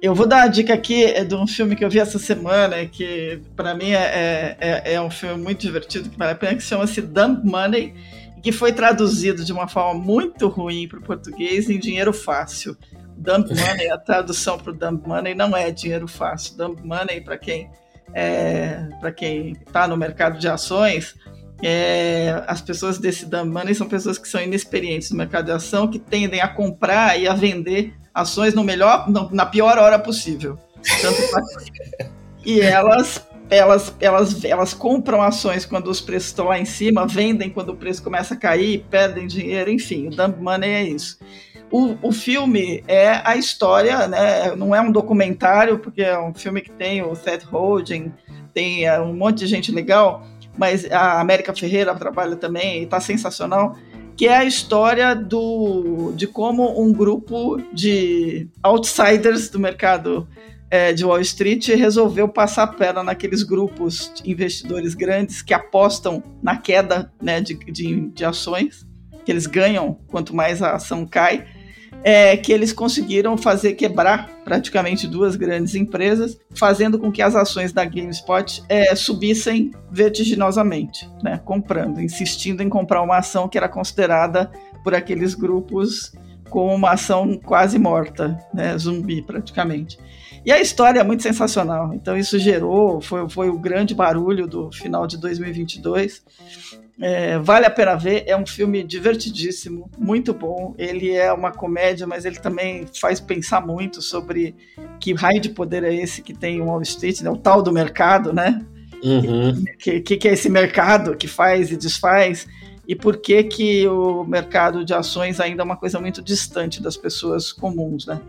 [0.00, 2.84] Eu vou dar uma dica aqui é de um filme que eu vi essa semana,
[2.86, 6.62] que para mim é, é, é, um filme muito divertido, que vale a pena, que
[6.62, 7.94] chama-se Dump Money,
[8.42, 12.76] que foi traduzido de uma forma muito ruim para o português em Dinheiro Fácil.
[13.16, 16.56] Dump Money, a tradução para o Dump Money não é dinheiro fácil.
[16.56, 17.70] Dump Money, para quem
[18.12, 21.14] é, para quem está no mercado de ações,
[21.62, 25.88] é, as pessoas desse dump money são pessoas que são inexperientes no mercado de ação,
[25.88, 30.58] que tendem a comprar e a vender ações no melhor, na pior hora possível.
[32.44, 37.50] e elas, elas, elas, elas compram ações quando os preços estão lá em cima, vendem
[37.50, 41.18] quando o preço começa a cair, perdem dinheiro, enfim, o dump money é isso.
[41.76, 44.54] O, o filme é a história, né?
[44.56, 48.12] Não é um documentário, porque é um filme que tem o Seth Rogen,
[48.54, 53.00] tem é, um monte de gente legal mas a América Ferreira trabalha também e está
[53.00, 53.76] sensacional,
[54.16, 60.26] que é a história do, de como um grupo de outsiders do mercado
[60.70, 66.22] é, de Wall Street resolveu passar a perna naqueles grupos de investidores grandes que apostam
[66.42, 68.86] na queda né, de, de, de ações,
[69.24, 71.46] que eles ganham quanto mais a ação cai,
[72.08, 77.72] é, que eles conseguiram fazer quebrar praticamente duas grandes empresas, fazendo com que as ações
[77.72, 84.48] da GameSpot é, subissem vertiginosamente, né, comprando, insistindo em comprar uma ação que era considerada
[84.84, 86.12] por aqueles grupos
[86.48, 89.98] como uma ação quase morta, né, zumbi praticamente.
[90.44, 91.92] E a história é muito sensacional.
[91.92, 96.22] Então isso gerou, foi, foi o grande barulho do final de 2022.
[97.00, 100.74] É, vale a pena ver, é um filme divertidíssimo, muito bom.
[100.78, 104.56] Ele é uma comédia, mas ele também faz pensar muito sobre
[104.98, 107.30] que raio de poder é esse que tem o Wall Street, né?
[107.30, 108.64] o tal do mercado, né?
[109.04, 109.62] Uhum.
[109.78, 112.46] Que, que, que é esse mercado que faz e desfaz
[112.88, 116.96] e por que que o mercado de ações ainda é uma coisa muito distante das
[116.96, 118.20] pessoas comuns, né?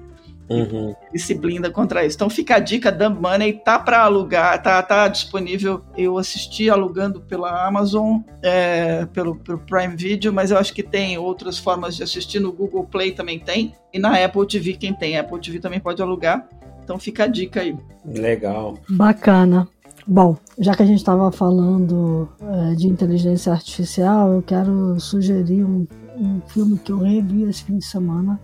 [0.50, 0.96] Uhum.
[1.14, 2.16] E se blinda contra isso.
[2.16, 5.82] Então fica a dica, Dumb Money tá para alugar, tá, tá disponível.
[5.98, 11.18] Eu assisti alugando pela Amazon, é, pelo, pelo Prime Video, mas eu acho que tem
[11.18, 12.40] outras formas de assistir.
[12.40, 13.74] No Google Play também tem.
[13.94, 16.48] E na Apple TV, quem tem Apple TV também pode alugar.
[16.84, 17.76] Então fica a dica aí.
[18.06, 18.78] Legal.
[18.90, 19.68] Bacana.
[20.06, 25.86] Bom, já que a gente estava falando é, de inteligência artificial, eu quero sugerir um,
[26.18, 28.40] um filme que eu revi esse fim de semana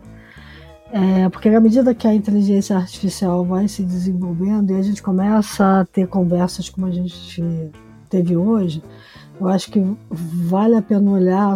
[0.93, 5.81] é, porque à medida que a inteligência artificial vai se desenvolvendo e a gente começa
[5.81, 7.43] a ter conversas como a gente
[8.11, 8.83] teve hoje,
[9.41, 11.55] eu acho que vale a pena olhar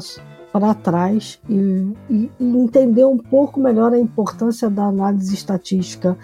[0.52, 6.18] para trás e, e, entender um pouco melhor a importância da análise estatística,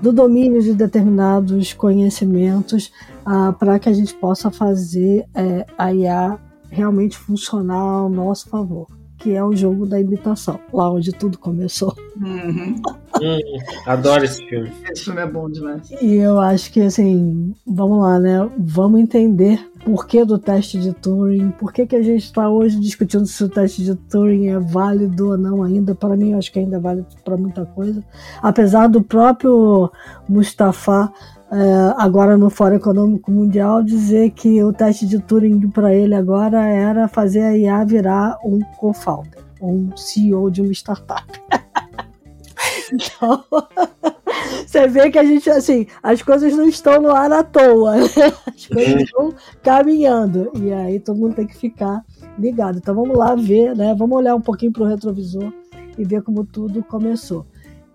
[0.00, 2.92] do domínio de determinados conhecimentos,
[3.26, 6.38] ah, para que a gente possa fazer é, a IA
[6.70, 11.94] realmente funcionar ao nosso favor que é o jogo da imitação, lá onde tudo começou.
[12.20, 12.74] Uhum.
[13.20, 13.38] hum,
[13.86, 14.72] adoro esse filme.
[14.90, 15.90] Esse filme é bom demais.
[16.00, 18.50] E eu acho que, assim, vamos lá, né?
[18.58, 22.78] Vamos entender por que do teste de Turing, por que, que a gente está hoje
[22.80, 25.94] discutindo se o teste de Turing é válido ou não ainda.
[25.94, 28.02] Para mim, eu acho que ainda é válido para muita coisa.
[28.42, 29.90] Apesar do próprio
[30.28, 31.12] Mustafa
[31.52, 36.64] é, agora no Fórum Econômico Mundial dizer que o teste de Turing para ele agora
[36.64, 41.26] era fazer a IA virar um co-founder, um CEO de uma startup.
[42.92, 43.44] então,
[44.64, 48.06] você vê que a gente, assim, as coisas não estão no ar à toa, né?
[48.46, 49.00] as coisas uhum.
[49.00, 52.04] estão caminhando, e aí todo mundo tem que ficar
[52.38, 52.78] ligado.
[52.78, 53.92] Então vamos lá ver, né?
[53.98, 55.52] Vamos olhar um pouquinho para o retrovisor
[55.98, 57.44] e ver como tudo começou.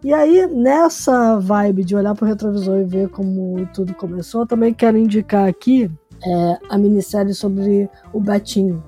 [0.05, 4.71] E aí, nessa vibe de olhar para o retrovisor e ver como tudo começou, também
[4.71, 5.89] quero indicar aqui
[6.23, 8.83] é, a minissérie sobre o Betinho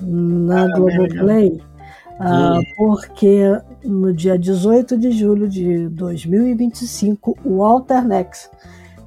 [0.00, 1.60] na ah, Globoplay.
[2.76, 3.40] Porque
[3.84, 8.48] no dia 18 de julho de 2025, o Alternex,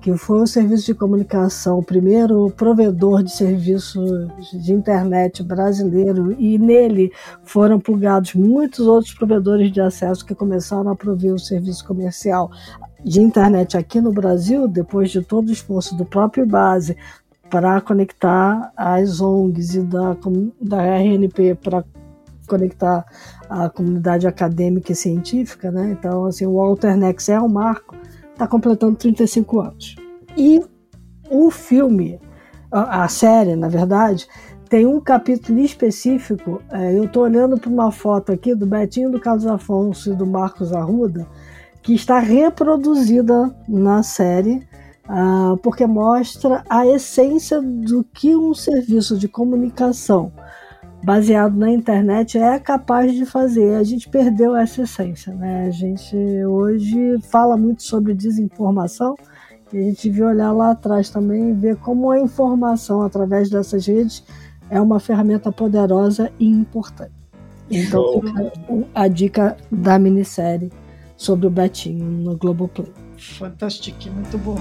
[0.02, 6.58] que foi o serviço de comunicação, o primeiro provedor de serviços de internet brasileiro, e
[6.58, 7.12] nele
[7.43, 12.49] foram plugados muitos outros provedores de acesso que começaram a prover o serviço comercial
[13.04, 16.97] de internet aqui no Brasil, depois de todo o esforço do próprio Base
[17.49, 20.18] para conectar as ONGs e da,
[20.60, 21.84] da RNP para
[22.47, 23.06] conectar
[23.49, 25.91] a comunidade acadêmica e científica, né?
[25.91, 27.95] Então, assim, o Alternex é um marco
[28.42, 29.96] está completando 35 anos.
[30.36, 30.64] E
[31.30, 32.20] o filme,
[32.72, 34.28] a, série, na verdade,
[34.68, 36.60] tem um capítulo específico.
[36.72, 40.26] É, eu estou olhando para uma foto aqui do Betinho do Carlos Afonso e do
[40.26, 41.28] Marcos Arruda,
[41.84, 44.68] que está reproduzida na série,
[45.08, 50.32] uh, porque mostra a essência do que um serviço de comunicação
[51.04, 53.76] baseado na internet é capaz de fazer.
[53.76, 55.68] A gente perdeu essa essência, né?
[55.68, 59.16] A gente hoje fala muito sobre desinformação
[59.74, 63.86] e a gente devia olhar lá atrás também e ver como a informação através dessas
[63.86, 64.24] redes
[64.70, 67.12] é uma ferramenta poderosa e importante.
[67.70, 68.22] Então,
[68.93, 70.72] a dica da minissérie
[71.16, 72.91] sobre o Betinho no Globoplay.
[73.18, 74.58] Fantástico, muito bom.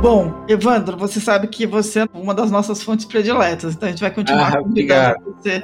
[0.00, 4.00] Bom, Evandro, você sabe que você é uma das nossas fontes prediletas, então a gente
[4.00, 5.60] vai continuar ah, convidando você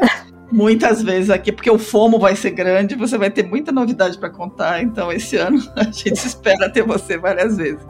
[0.51, 4.29] muitas vezes aqui, porque o FOMO vai ser grande, você vai ter muita novidade para
[4.29, 7.81] contar, então esse ano a gente espera ter você várias vezes.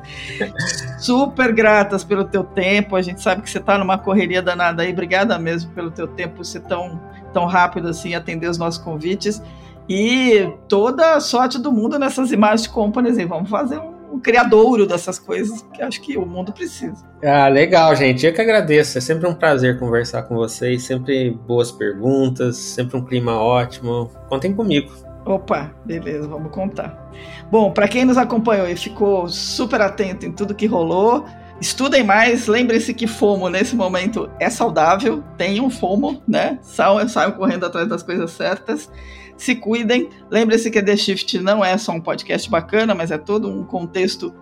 [0.99, 4.93] Super gratas pelo teu tempo, a gente sabe que você está numa correria danada aí,
[4.93, 7.01] obrigada mesmo pelo teu tempo ser tão,
[7.33, 9.43] tão rápido assim, atender os nossos convites,
[9.89, 14.21] e toda a sorte do mundo nessas imagens de companies, e vamos fazer um o
[14.21, 17.05] criadouro dessas coisas que acho que o mundo precisa.
[17.23, 18.25] Ah, legal, gente.
[18.25, 18.97] Eu que agradeço.
[18.97, 20.85] É sempre um prazer conversar com vocês.
[20.85, 24.11] Sempre boas perguntas, sempre um clima ótimo.
[24.29, 24.93] Contem comigo.
[25.27, 27.11] Opa, beleza, vamos contar.
[27.51, 31.25] Bom, para quem nos acompanhou e ficou super atento em tudo que rolou,
[31.61, 32.47] estudem mais.
[32.47, 35.25] Lembrem-se que FOMO nesse momento é saudável.
[35.37, 36.59] Tenham FOMO, né?
[36.63, 38.89] Saiam, saiam correndo atrás das coisas certas
[39.37, 40.09] se cuidem.
[40.31, 44.33] Lembre-se que The Shift não é só um podcast bacana, mas é todo um contexto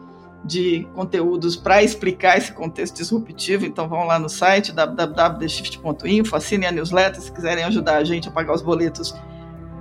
[0.45, 3.65] de conteúdos para explicar esse contexto disruptivo.
[3.65, 8.31] Então vão lá no site www.theshift.info, assinem a newsletter se quiserem ajudar a gente a
[8.31, 9.15] pagar os boletos.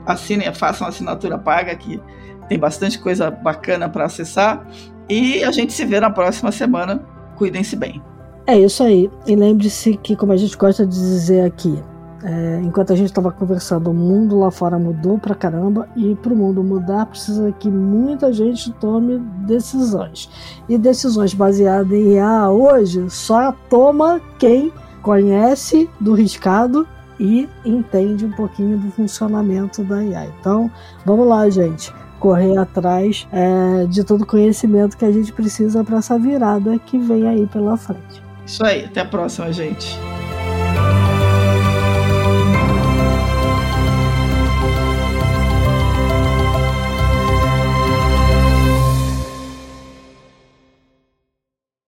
[0.06, 2.02] Assinem, façam a assinatura paga que
[2.48, 4.68] tem bastante coisa bacana para acessar.
[5.10, 7.04] E a gente se vê na próxima semana.
[7.36, 8.02] Cuidem-se bem.
[8.48, 9.10] É isso aí.
[9.28, 11.82] E lembre-se que, como a gente gosta de dizer aqui,
[12.24, 16.34] é, enquanto a gente estava conversando, o mundo lá fora mudou pra caramba e para
[16.34, 20.30] o mundo mudar precisa que muita gente tome decisões.
[20.70, 26.88] E decisões baseadas em IA hoje só toma quem conhece do riscado
[27.20, 30.26] e entende um pouquinho do funcionamento da IA.
[30.40, 30.70] Então,
[31.06, 31.92] vamos lá, gente.
[32.20, 37.00] Correr atrás é, de todo o conhecimento que a gente precisa para essa virada que
[37.00, 38.22] vem aí pela frente.
[38.46, 39.98] Isso aí, até a próxima, gente.